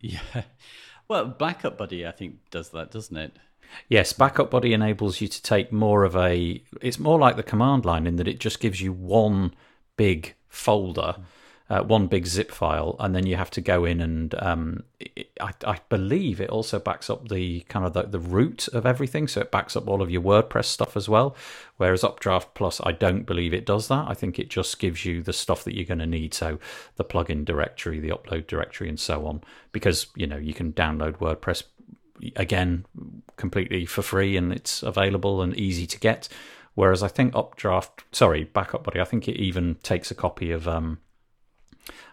[0.01, 0.21] Yeah.
[1.09, 3.37] Well, Backup Buddy, I think, does that, doesn't it?
[3.89, 6.63] Yes, Backup Buddy enables you to take more of a.
[6.81, 9.53] It's more like the command line in that it just gives you one
[9.99, 11.17] big folder,
[11.73, 14.35] uh, one big zip file, and then you have to go in and.
[14.39, 18.69] Um, it, I, I believe it also backs up the kind of the, the root
[18.69, 21.35] of everything, so it backs up all of your WordPress stuff as well.
[21.79, 24.07] Whereas Updraft Plus, I don't believe it does that.
[24.07, 26.59] I think it just gives you the stuff that you're going to need, so
[26.97, 29.43] the plugin directory, the upload directory, and so on.
[29.73, 31.63] Because you know you can download WordPress
[32.37, 32.85] again
[33.39, 36.29] completely for free and it's available and easy to get
[36.75, 40.69] whereas i think updraft sorry backup buddy i think it even takes a copy of
[40.69, 40.99] um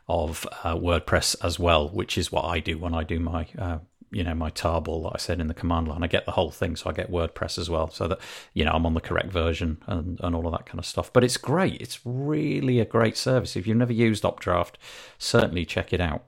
[0.10, 3.78] of uh, wordpress as well which is what i do when i do my uh,
[4.12, 6.50] you know my tarball that i said in the command line i get the whole
[6.50, 8.19] thing so i get wordpress as well so that
[8.54, 11.13] you know i'm on the correct version and, and all of that kind of stuff
[11.13, 14.78] but it's great it's really a great service if you've never used updraft
[15.19, 16.24] certainly check it out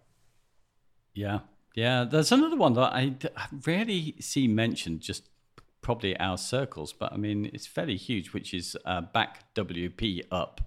[1.14, 1.40] Yeah.
[1.76, 2.06] Yeah.
[2.06, 3.16] There's another one that I
[3.66, 5.30] rarely see mentioned, just
[5.82, 10.60] probably our circles, but I mean, it's fairly huge, which is uh, BackWPup.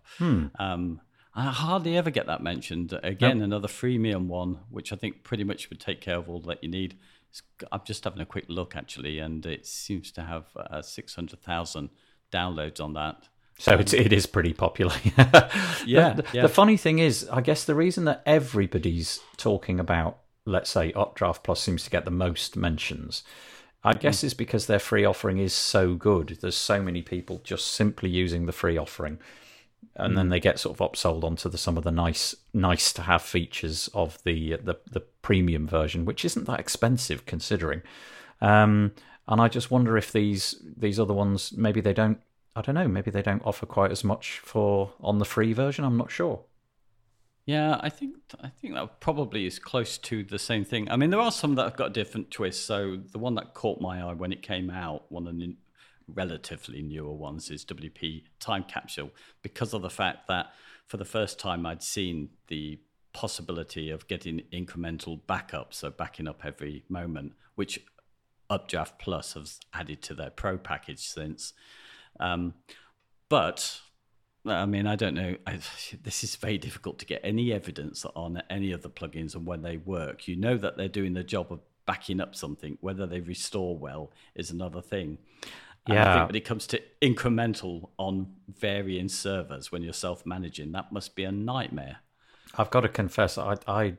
[0.59, 1.01] Um,
[1.35, 2.99] I hardly ever get that mentioned.
[3.03, 6.63] Again, another freemium one, which I think pretty much would take care of all that
[6.63, 6.97] you need.
[7.31, 7.43] It's,
[7.73, 11.91] I'm just having a quick look actually, and it seems to have uh, 600,000
[12.33, 13.29] downloads on that.
[13.59, 14.95] So it's, it is pretty popular.
[15.87, 16.43] Yeah, The, yeah.
[16.43, 21.43] the funny thing is, I guess the reason that everybody's talking about, let's say, Updraft
[21.43, 23.23] Plus seems to get the most mentions,
[23.83, 26.39] I guess is because their free offering is so good.
[26.41, 29.19] There's so many people just simply using the free offering.
[29.97, 33.03] And then they get sort of upsold onto the, some of the nice, nice to
[33.03, 37.83] have features of the, the the premium version, which isn't that expensive considering.
[38.41, 38.93] Um,
[39.27, 42.21] and I just wonder if these these other ones maybe they don't
[42.55, 45.85] I don't know maybe they don't offer quite as much for on the free version.
[45.85, 46.45] I'm not sure.
[47.47, 50.91] Yeah, I think I think that probably is close to the same thing.
[50.91, 52.65] I mean, there are some that have got different twists.
[52.65, 55.57] So the one that caught my eye when it came out, one of the
[56.09, 59.11] relatively newer ones, is WP Time Capsule,
[59.43, 60.53] because of the fact that
[60.87, 62.79] for the first time I'd seen the
[63.13, 67.81] possibility of getting incremental backup, so backing up every moment, which
[68.51, 71.55] Updraft Plus has added to their Pro package since.
[72.21, 72.55] Um,
[73.29, 73.81] but
[74.47, 75.37] I mean, I don't know.
[75.47, 75.61] I,
[76.03, 79.63] this is very difficult to get any evidence on any of the plugins and when
[79.63, 80.29] they work.
[80.29, 82.79] You know that they're doing the job of backing up something.
[82.81, 85.19] Whether they restore well is another thing.
[85.89, 86.13] And I Yeah.
[86.13, 91.25] think when it comes to incremental on varying servers when you're self-managing, that must be
[91.25, 91.99] a nightmare.
[92.57, 93.97] I've got to confess, I I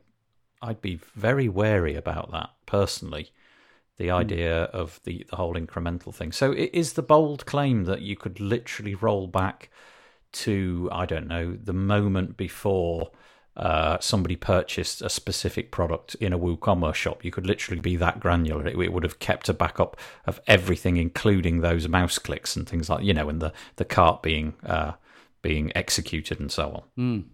[0.62, 3.32] I'd be very wary about that personally.
[3.98, 4.36] The hmm.
[4.36, 6.32] idea of the the whole incremental thing.
[6.32, 9.70] So it is the bold claim that you could literally roll back
[10.34, 13.12] to I don't know the moment before
[13.58, 17.24] uh, somebody purchased a specific product in a WooCommerce shop.
[17.24, 18.68] You could literally be that granular.
[18.68, 22.90] It, it would have kept a backup of everything, including those mouse clicks and things
[22.90, 24.94] like you know, and the the cart being uh,
[25.42, 27.26] being executed and so on.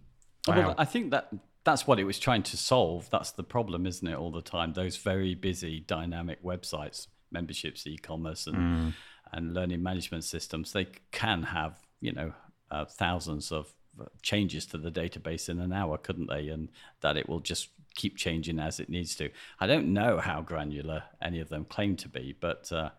[0.47, 0.76] Well, Wow.
[0.78, 1.32] I think that
[1.63, 3.09] that's what it was trying to solve.
[3.11, 4.15] That's the problem, isn't it?
[4.15, 8.93] All the time, those very busy, dynamic websites, memberships, e-commerce, and
[9.34, 12.34] and learning management systems, they can have you know
[12.69, 13.74] uh, thousands of
[14.22, 16.50] changes to the database in an hour, couldn't they?
[16.50, 16.70] And
[17.02, 19.30] that it will just keep changing as it needs to.
[19.60, 22.89] I don't know how granular any of them claim to be, but uh,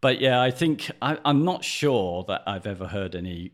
[0.00, 3.52] but yeah, I think I, I'm not sure that I've ever heard any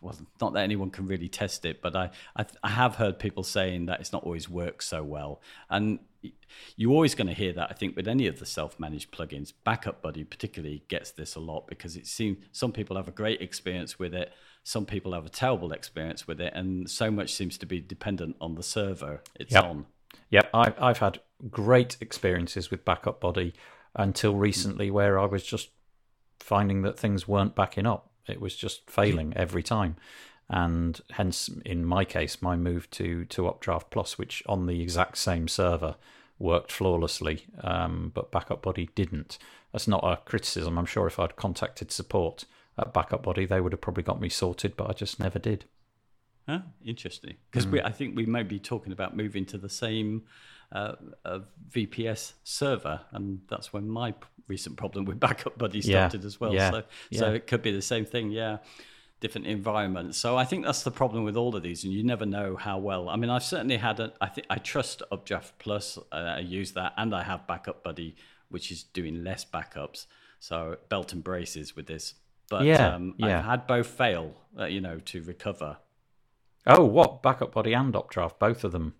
[0.00, 3.42] well, not that anyone can really test it, but I, I, I have heard people
[3.42, 5.98] saying that it's not always worked so well, and
[6.76, 7.68] you're always going to hear that.
[7.70, 11.66] I think with any of the self-managed plugins, Backup Buddy particularly gets this a lot
[11.66, 14.32] because it seems some people have a great experience with it,
[14.64, 18.36] some people have a terrible experience with it, and so much seems to be dependent
[18.40, 19.64] on the server it's yep.
[19.64, 19.86] on.
[20.30, 23.54] Yep, I've I've had great experiences with Backup Buddy
[23.94, 25.68] until recently, where I was just
[26.40, 29.96] finding that things weren't backing up it was just failing every time.
[30.48, 35.16] And hence, in my case, my move to, to Updraft Plus, which on the exact
[35.18, 35.96] same server
[36.38, 39.38] worked flawlessly, um, but Backup Buddy didn't.
[39.72, 40.78] That's not a criticism.
[40.78, 42.44] I'm sure if I'd contacted support
[42.78, 45.64] at Backup Buddy, they would have probably got me sorted, but I just never did.
[46.48, 46.60] Huh?
[46.84, 47.36] Interesting.
[47.50, 47.80] Because mm.
[47.84, 50.24] I think we may be talking about moving to the same
[50.72, 50.94] uh,
[51.70, 54.14] VPS server, and that's when my
[54.48, 56.26] recent problem with Backup Buddy started yeah.
[56.26, 56.54] as well.
[56.54, 56.70] Yeah.
[56.70, 57.20] So, yeah.
[57.20, 58.30] so it could be the same thing.
[58.30, 58.58] Yeah,
[59.20, 60.18] different environments.
[60.18, 62.78] So I think that's the problem with all of these, and you never know how
[62.78, 63.08] well.
[63.08, 64.12] I mean, I've certainly had a.
[64.20, 65.98] I think I trust Updraft Plus.
[66.12, 68.16] Uh, I use that, and I have Backup Buddy,
[68.48, 70.06] which is doing less backups.
[70.40, 72.14] So belt and braces with this.
[72.50, 73.38] But yeah, um, yeah.
[73.38, 75.78] I've had both fail, uh, you know, to recover.
[76.66, 78.94] Oh, what Backup Buddy and Updraft, both of them.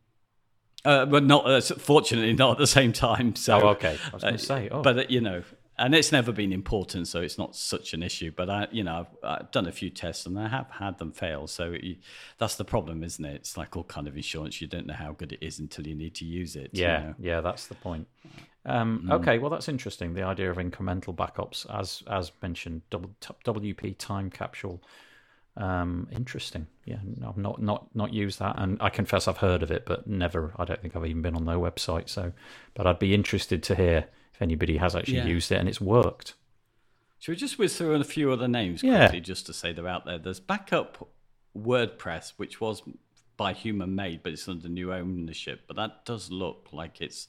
[0.85, 3.35] Uh, but not uh, fortunately not at the same time.
[3.37, 3.99] So oh, okay.
[4.11, 4.83] I was going to uh, say, oh.
[4.83, 5.43] but uh, you know,
[5.79, 8.33] and it's never been important, so it's not such an issue.
[8.35, 11.13] But I, you know, I've, I've done a few tests and I have had them
[11.13, 11.47] fail.
[11.47, 11.99] So it,
[12.39, 13.35] that's the problem, isn't it?
[13.35, 15.95] It's like all kind of insurance; you don't know how good it is until you
[15.95, 16.71] need to use it.
[16.73, 17.15] Yeah, you know?
[17.19, 18.07] yeah, that's the point.
[18.67, 19.13] Um, mm.
[19.13, 20.15] Okay, well, that's interesting.
[20.15, 24.83] The idea of incremental backups, as as mentioned, WP time capsule
[25.57, 26.67] um, interesting.
[26.85, 30.07] Yeah, I've not not not used that, and I confess I've heard of it, but
[30.07, 30.53] never.
[30.57, 32.09] I don't think I've even been on their website.
[32.09, 32.33] So,
[32.75, 35.27] but I'd be interested to hear if anybody has actually yeah.
[35.27, 36.35] used it and it's worked.
[37.19, 39.21] Should we just whiz through a few other names quickly, yeah.
[39.21, 40.19] just to say they're out there?
[40.19, 41.09] There's backup
[41.57, 42.83] WordPress, which was
[43.37, 45.63] by human made, but it's under new ownership.
[45.67, 47.29] But that does look like it's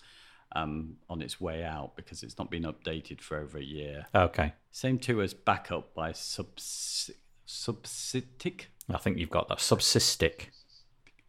[0.53, 4.07] um, on its way out because it's not been updated for over a year.
[4.13, 4.53] Okay.
[4.71, 7.11] Same too as backup by Subs
[7.47, 8.65] Supsystic.
[8.89, 10.47] I think you've got that Supsystic.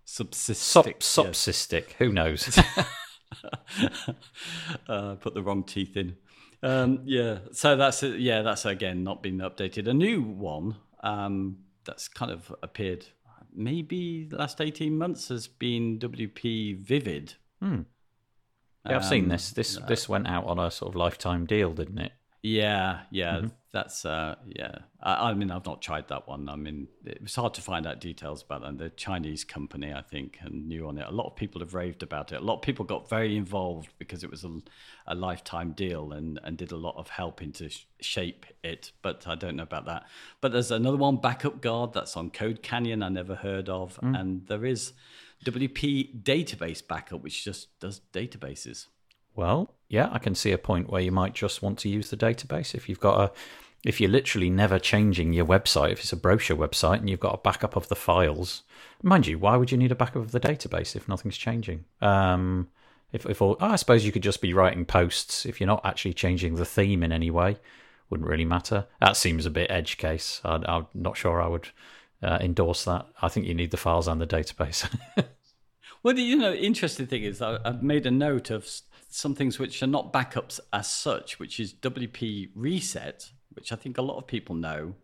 [0.06, 1.02] Supsystic.
[1.02, 1.88] Sub, Supsystic.
[1.88, 1.96] Yes.
[1.98, 2.58] Who knows?
[4.88, 6.16] uh, put the wrong teeth in.
[6.62, 7.38] Um, yeah.
[7.52, 8.42] So that's yeah.
[8.42, 9.86] That's again not been updated.
[9.88, 13.06] A new one um, that's kind of appeared
[13.56, 17.34] maybe the last eighteen months has been WP Vivid.
[17.60, 17.82] Hmm.
[18.84, 19.50] Yeah, I've um, seen this.
[19.50, 22.12] This uh, this went out on a sort of lifetime deal, didn't it?
[22.46, 23.46] Yeah, yeah, mm-hmm.
[23.72, 24.78] that's uh, yeah.
[25.02, 26.48] I, I, mean, I've not tried that one.
[26.48, 28.76] I mean, it was hard to find out details about them.
[28.76, 31.08] The Chinese company, I think, and knew on it.
[31.08, 32.36] A lot of people have raved about it.
[32.36, 34.60] A lot of people got very involved because it was a,
[35.08, 38.92] a lifetime deal and and did a lot of helping to sh- shape it.
[39.02, 40.04] But I don't know about that.
[40.40, 43.02] But there's another one, Backup Guard, that's on Code Canyon.
[43.02, 44.16] I never heard of, mm.
[44.16, 44.92] and there is
[45.44, 48.86] WP Database Backup, which just does databases.
[49.36, 52.16] Well, yeah, I can see a point where you might just want to use the
[52.16, 53.32] database if you've got a
[53.84, 57.34] if you're literally never changing your website, if it's a brochure website and you've got
[57.34, 58.64] a backup of the files,
[59.00, 61.84] mind you, why would you need a backup of the database if nothing's changing?
[62.00, 62.68] Um,
[63.12, 65.86] if, if all, oh, I suppose you could just be writing posts if you're not
[65.86, 67.58] actually changing the theme in any way,
[68.10, 68.86] wouldn't really matter.
[69.00, 70.40] That seems a bit edge case.
[70.44, 71.68] I, am not sure I would
[72.22, 73.06] uh, endorse that.
[73.22, 74.92] I think you need the files and the database.
[76.02, 78.68] well, you know interesting thing is I've made a note of
[79.16, 83.96] some things which are not backups as such, which is WP Reset, which I think
[83.96, 84.94] a lot of people know,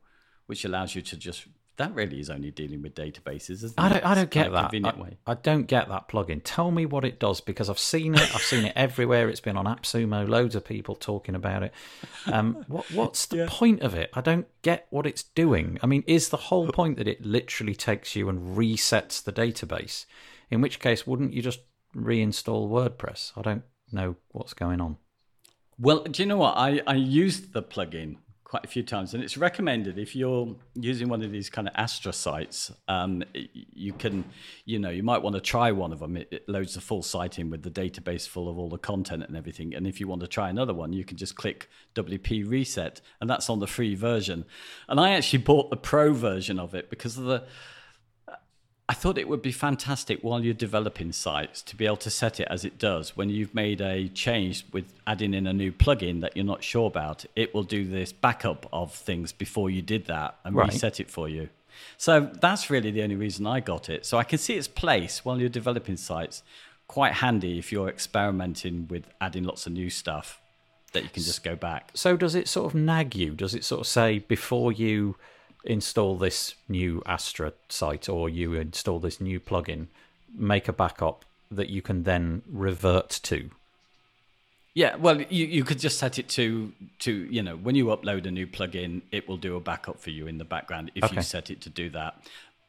[0.44, 1.46] which allows you to just
[1.78, 3.64] that really is only dealing with databases.
[3.64, 4.04] Isn't I don't, it?
[4.04, 4.74] I don't get that.
[4.74, 6.42] I, I, don't get that plugin.
[6.44, 8.34] Tell me what it does because I've seen it.
[8.34, 9.30] I've seen it everywhere.
[9.30, 10.28] It's been on AppSumo.
[10.28, 11.72] Loads of people talking about it.
[12.30, 13.46] Um, what, what's the yeah.
[13.48, 14.10] point of it?
[14.12, 15.78] I don't get what it's doing.
[15.82, 20.04] I mean, is the whole point that it literally takes you and resets the database?
[20.50, 21.60] In which case, wouldn't you just
[21.96, 23.32] reinstall WordPress?
[23.34, 24.96] I don't know what's going on.
[25.78, 26.56] Well, do you know what?
[26.56, 28.16] I, I used the plugin
[28.52, 31.72] quite a few times, and it's recommended if you're using one of these kind of
[31.74, 32.70] Astra sites.
[32.86, 34.26] Um, you can,
[34.66, 36.18] you know, you might want to try one of them.
[36.18, 39.24] It, it, loads the full site in with the database full of all the content
[39.26, 39.74] and everything.
[39.74, 43.30] And if you want to try another one, you can just click WP Reset, and
[43.30, 44.44] that's on the free version.
[44.86, 47.44] And I actually bought the pro version of it because of the
[48.88, 52.40] I thought it would be fantastic while you're developing sites to be able to set
[52.40, 53.16] it as it does.
[53.16, 56.88] When you've made a change with adding in a new plugin that you're not sure
[56.88, 60.72] about, it will do this backup of things before you did that and right.
[60.72, 61.48] reset it for you.
[61.96, 64.04] So that's really the only reason I got it.
[64.04, 66.42] So I can see its place while you're developing sites
[66.88, 70.40] quite handy if you're experimenting with adding lots of new stuff
[70.92, 71.90] that you can just go back.
[71.94, 73.30] So does it sort of nag you?
[73.30, 75.16] Does it sort of say before you
[75.64, 79.86] install this new Astra site or you install this new plugin,
[80.34, 83.50] make a backup that you can then revert to?
[84.74, 88.26] Yeah, well, you, you could just set it to to you know when you upload
[88.26, 91.16] a new plugin, it will do a backup for you in the background if Okay.
[91.16, 92.14] you set it to do that.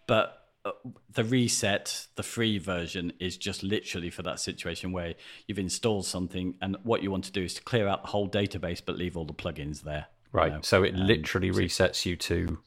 [0.05, 0.71] But uh,
[1.13, 5.13] the reset, the free version, is just literally for that situation where
[5.47, 8.29] you've installed something and what you want to do is to clear out the whole
[8.29, 10.07] database but leave all the plugins there.
[10.33, 10.51] you Right.
[10.53, 10.59] know.
[10.61, 12.57] so it literally resets you to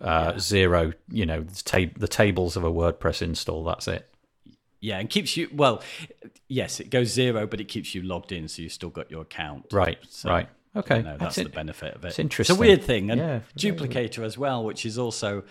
[0.00, 3.64] uh, zero, you know, the, ta- the tables of a WordPress install.
[3.64, 4.08] That's it.
[4.80, 5.82] Yeah, and keeps you well.
[6.48, 9.22] Yes, it goes zero, but it keeps you logged in, so you still got your
[9.22, 9.66] account.
[9.72, 9.98] Right.
[10.10, 10.48] So, right.
[10.76, 10.98] Okay.
[10.98, 11.44] You know, that's it.
[11.44, 12.08] the benefit of it.
[12.08, 12.52] it's interesting.
[12.54, 13.40] It's a weird thing, and Yeah.
[13.56, 15.44] duplicator as well, which is also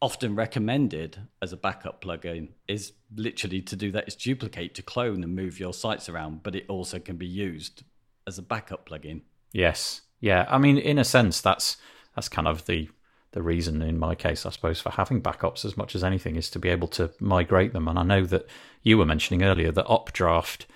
[0.00, 5.24] often recommended as a backup plugin, is literally to do that is duplicate to clone
[5.24, 7.82] and move your sites around, but it also can be used
[8.26, 9.22] as a backup plugin.
[9.52, 10.02] Yes.
[10.20, 10.46] Yeah.
[10.48, 11.76] I mean, in a sense, that's
[12.14, 12.88] that's kind of the
[13.32, 16.48] the reason in my case, I suppose, for having backups as much as anything is
[16.50, 17.86] to be able to migrate them.
[17.88, 18.46] And I know that
[18.82, 20.66] you were mentioning earlier that Updraft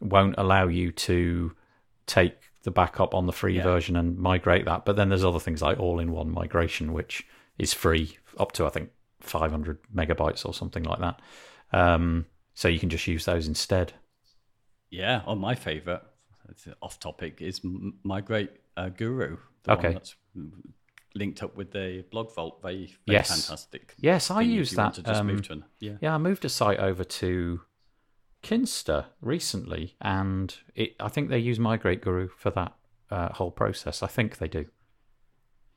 [0.00, 1.52] won't allow you to
[2.06, 3.62] take the backup on the free Yeah.
[3.62, 4.84] version and migrate that.
[4.84, 7.26] But then there's other things like all-in-one migration, which
[7.58, 8.90] is free up to I think
[9.20, 11.20] 500 megabytes or something like that.
[11.72, 13.94] Um, so you can just use those instead.
[14.90, 16.02] Yeah, or my favorite,
[16.50, 17.60] it's off topic, is
[18.02, 19.38] Migrate uh, Guru.
[19.68, 19.88] Okay.
[19.88, 20.14] One that's
[21.14, 22.60] linked up with the BlogVault.
[22.62, 23.28] Very, very Yes.
[23.46, 23.94] fantastic.
[23.98, 24.94] Yes, I use that.
[24.94, 25.96] to just um, move to an, yeah.
[26.00, 27.60] Yeah, I moved a site over to
[28.42, 32.74] Kinsta recently, and it, I think they use Migrate Guru for that
[33.10, 34.02] uh, whole process.
[34.02, 34.66] I think they do.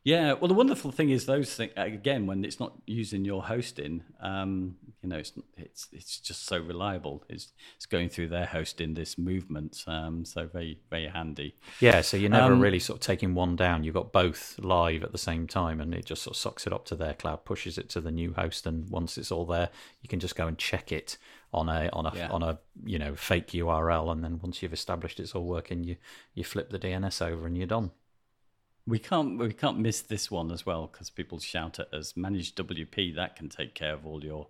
[0.08, 4.03] Yeah, well, the wonderful thing is those things again when it's not using your hosting.
[4.22, 7.26] Um, you know, it's it's it's just so reliable.
[7.28, 9.84] It's it's going through their hosting this movement.
[9.86, 11.58] Um, so very very handy.
[11.82, 13.84] Yeah, so you're never Um, really sort of taking one down.
[13.84, 16.72] You've got both live at the same time, and it just sort of sucks it
[16.72, 19.70] up to their cloud, pushes it to the new host, and once it's all there,
[20.01, 21.18] you can just go and check it
[21.51, 22.30] on a on a Yeah.
[22.32, 25.97] on a you know fake URL, and then once you've established it's all working, you
[26.34, 27.91] you flip the DNS over and you're done.
[28.88, 32.14] We can't we can't miss this one as well because people shout at us.
[32.14, 34.48] ManageWP that can take care of all your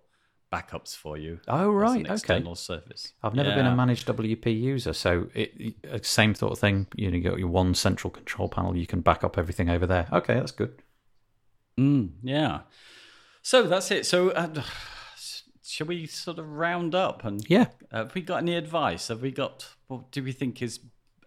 [0.52, 1.40] backups for you.
[1.48, 2.14] Oh right, okay.
[2.14, 3.12] external service.
[3.22, 6.86] I've never been a ManageWP user, so it, it same sort of thing.
[6.94, 8.76] You know, you got your one central control panel.
[8.76, 10.06] You can back up everything over there.
[10.12, 10.82] Okay, that's good.
[11.78, 12.60] Mm, yeah.
[13.42, 14.06] So that's it.
[14.06, 14.62] So uh,
[15.64, 19.08] shall we sort of round up and Yeah, have we got any advice?
[19.08, 20.80] Have we got what do we think is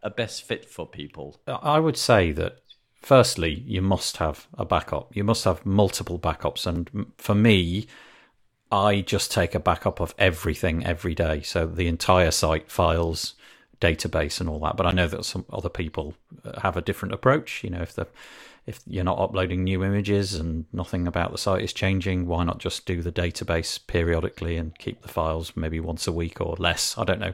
[0.03, 1.39] a best fit for people?
[1.47, 2.60] I would say that
[3.01, 5.15] firstly, you must have a backup.
[5.15, 7.87] You must have multiple backups, and for me,
[8.71, 11.41] I just take a backup of everything every day.
[11.41, 13.33] So the entire site, files,
[13.81, 14.77] database, and all that.
[14.77, 16.13] But I know that some other people
[16.45, 17.63] uh, have a different approach.
[17.63, 18.07] You know, if the
[18.67, 22.59] if you're not uploading new images and nothing about the site is changing, why not
[22.59, 26.95] just do the database periodically and keep the files maybe once a week or less?
[26.97, 27.33] I don't know.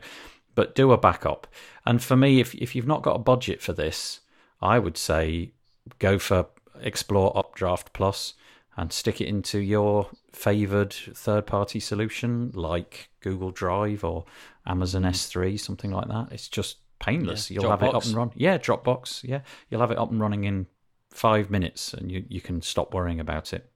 [0.55, 1.45] But do a backup.
[1.85, 4.21] And for me, if if you've not got a budget for this,
[4.59, 5.51] I would say
[5.99, 6.47] go for
[6.81, 8.33] Explore Updraft Plus
[8.75, 14.25] and stick it into your favored third party solution like Google Drive or
[14.65, 15.09] Amazon hmm.
[15.09, 16.27] S3, something like that.
[16.31, 17.49] It's just painless.
[17.49, 18.33] Yeah, You'll have it up and running.
[18.37, 19.23] Yeah, Dropbox.
[19.23, 20.67] Yeah, you'll have it up and running in
[21.09, 23.69] five minutes and you, you can stop worrying about it.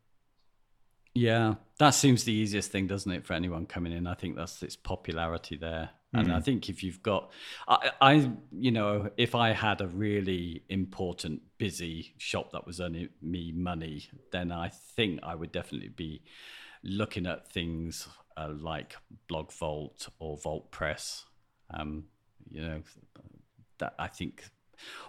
[1.13, 4.07] Yeah, that seems the easiest thing, doesn't it, for anyone coming in?
[4.07, 5.89] I think that's its popularity there.
[6.13, 7.31] And I think if you've got,
[7.67, 13.09] I, I, you know, if I had a really important, busy shop that was earning
[13.21, 16.21] me money, then I think I would definitely be
[16.83, 18.97] looking at things uh, like
[19.29, 21.23] BlogVault or VaultPress.
[21.73, 22.05] Um,
[22.49, 22.81] you know,
[23.77, 24.43] that I think,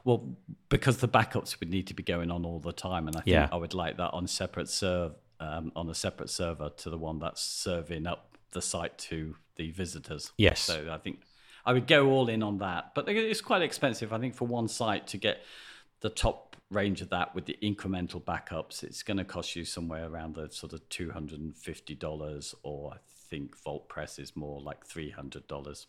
[0.05, 0.37] well,
[0.69, 3.35] because the backups would need to be going on all the time, and I think
[3.35, 3.49] Yeah.
[3.51, 7.19] I would like that on separate serve um, on a separate server to the one
[7.19, 10.33] that's serving up the site to the visitors.
[10.37, 10.61] Yes.
[10.61, 11.21] So I think
[11.65, 14.13] I would go all in on that, but it's quite expensive.
[14.13, 15.37] I think for one site to get
[16.01, 20.07] the top range of that with the incremental backups, it's going to cost you somewhere
[20.11, 22.99] around the sort of two hundred and fifty dollars, or I
[23.31, 25.87] think VaultPress is more like three hundred dollars.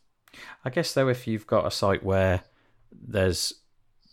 [0.66, 2.44] I guess though, if you've got a site where
[2.92, 3.54] there's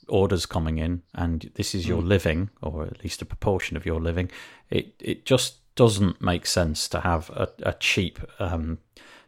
[0.08, 4.00] orders coming in and this is your living, or at least a proportion of your
[4.00, 4.30] living,
[4.70, 8.78] it it just doesn't make sense to have a, a cheap, um,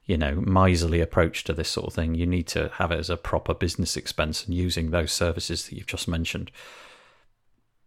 [0.07, 2.15] you know, miserly approach to this sort of thing.
[2.15, 5.77] You need to have it as a proper business expense and using those services that
[5.77, 6.51] you've just mentioned.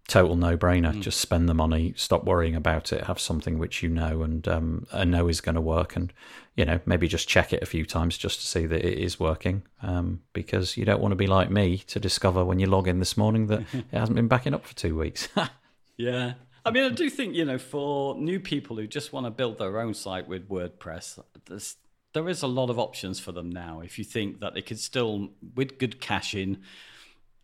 [0.07, 0.99] total no-brainer.
[1.01, 4.85] Just spend the money, stop worrying about it, have something which you know and um,
[4.91, 6.13] and know is going to work, and
[6.55, 9.19] you know maybe just check it a few times just to see that it is
[9.19, 9.63] working.
[9.81, 12.99] Um, because you don't want to be like me to discover when you log in
[12.99, 15.27] this morning that it hasn't been backing up for two weeks.
[15.97, 16.33] Yeah.
[16.65, 19.59] I mean, I do think, you know, for new people who just want to build
[19.59, 21.75] their own site with WordPress, there's,
[22.15, 23.81] there is a lot of options for them now.
[23.81, 26.59] If you think that they could still, with good caching,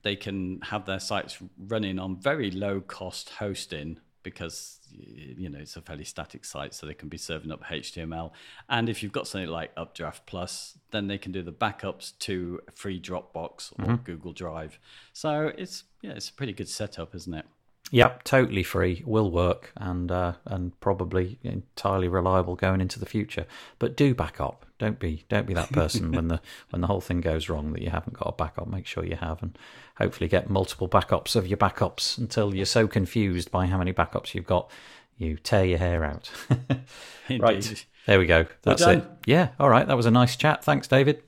[0.02, 5.76] they can have their sites running on very low cost hosting because you know it's
[5.76, 8.32] a fairly static site so they can be serving up html
[8.70, 12.60] and if you've got something like updraft plus then they can do the backups to
[12.76, 13.96] free dropbox or mm-hmm.
[14.04, 14.80] google drive.
[15.14, 17.46] So it's yeah it's a pretty good setup isn't it
[17.94, 23.46] Yep, totally free, will work, and uh, and probably entirely reliable going into the future.
[23.80, 24.66] But do back up.
[24.80, 27.82] Don't be don't be that person when the when the whole thing goes wrong that
[27.82, 28.68] you haven't got a backup.
[28.68, 29.58] Make sure you have, and
[29.98, 34.34] hopefully get multiple backups of your backups until you're so confused by how many backups
[34.34, 34.72] you've got,
[35.18, 36.32] you tear your hair out.
[37.40, 38.46] right, there we go.
[38.62, 39.06] That's it.
[39.26, 39.86] Yeah, all right.
[39.86, 40.64] That was a nice chat.
[40.64, 41.24] Thanks, David.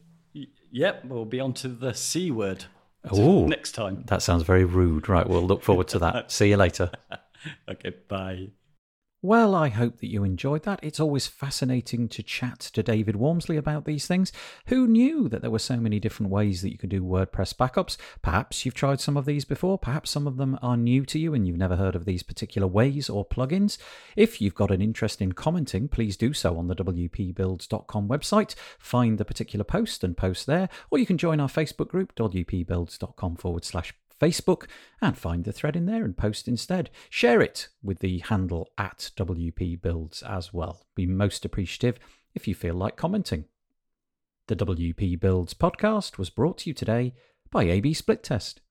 [0.72, 2.66] yep we'll be on to the c word
[3.14, 3.48] Ooh.
[3.48, 5.10] next time That sounds very rude.
[5.10, 6.32] Right, we'll look forward to that.
[6.38, 6.92] See you later.
[7.70, 8.50] okay bye
[9.26, 10.82] Well, I hope that you enjoyed that.
[10.84, 14.34] It's always fascinating to chat to David Waumsley about these things.
[14.66, 17.96] Who knew that there were so many different ways that you could do WordPress backups?
[18.22, 19.78] Perhaps you've tried some of these before.
[19.80, 22.68] Perhaps some of them are new to you and you've never heard of these particular
[22.68, 23.78] ways or plugins.
[24.18, 28.56] If you've got an interest in commenting, please do so on the wpbuilds.com website.
[28.78, 33.38] Find the particular post and post there, or you can join our Facebook group, wpbuilds.com
[33.38, 33.94] forward slash
[34.24, 34.68] Facebook
[35.02, 36.90] and find the thread in there and post instead.
[37.10, 40.86] Share it with the handle at WP Builds as well.
[40.96, 42.00] Be most appreciative
[42.34, 43.46] if you feel like commenting.
[44.48, 47.16] The WP Builds podcast was brought to you today
[47.52, 48.62] by AB Split Test.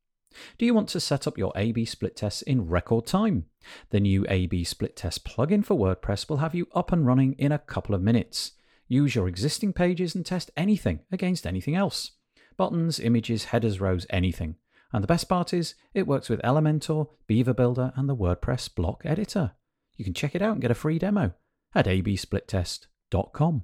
[0.57, 3.44] Do you want to set up your AB split tests in record time?
[3.90, 7.53] The new AB split test plugin for WordPress will have you up and running in
[7.53, 8.53] a couple of minutes.
[8.88, 12.12] Use your existing pages and test anything against anything else
[12.57, 14.57] buttons, images, headers, rows, anything.
[14.93, 19.03] And the best part is, it works with Elementor, Beaver Builder, and the WordPress block
[19.05, 19.53] editor.
[19.97, 21.32] You can check it out and get a free demo
[21.74, 23.62] at absplittest.com.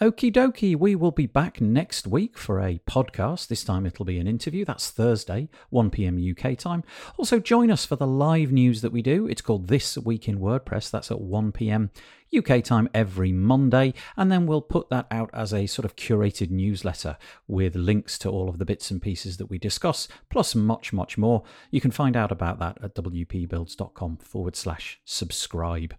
[0.00, 3.48] Okie dokie, we will be back next week for a podcast.
[3.48, 4.64] This time it'll be an interview.
[4.64, 6.84] That's Thursday, 1 pm UK time.
[7.16, 9.26] Also, join us for the live news that we do.
[9.26, 10.92] It's called This Week in WordPress.
[10.92, 11.90] That's at 1 pm
[12.32, 13.92] UK time every Monday.
[14.16, 17.16] And then we'll put that out as a sort of curated newsletter
[17.48, 21.18] with links to all of the bits and pieces that we discuss, plus much, much
[21.18, 21.42] more.
[21.72, 25.96] You can find out about that at wpbuilds.com forward slash subscribe.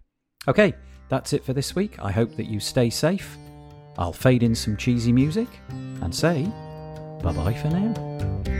[0.48, 0.72] Okay,
[1.10, 1.98] that's it for this week.
[2.02, 3.36] I hope that you stay safe.
[3.98, 6.44] I'll fade in some cheesy music and say
[7.22, 8.59] bye bye for now.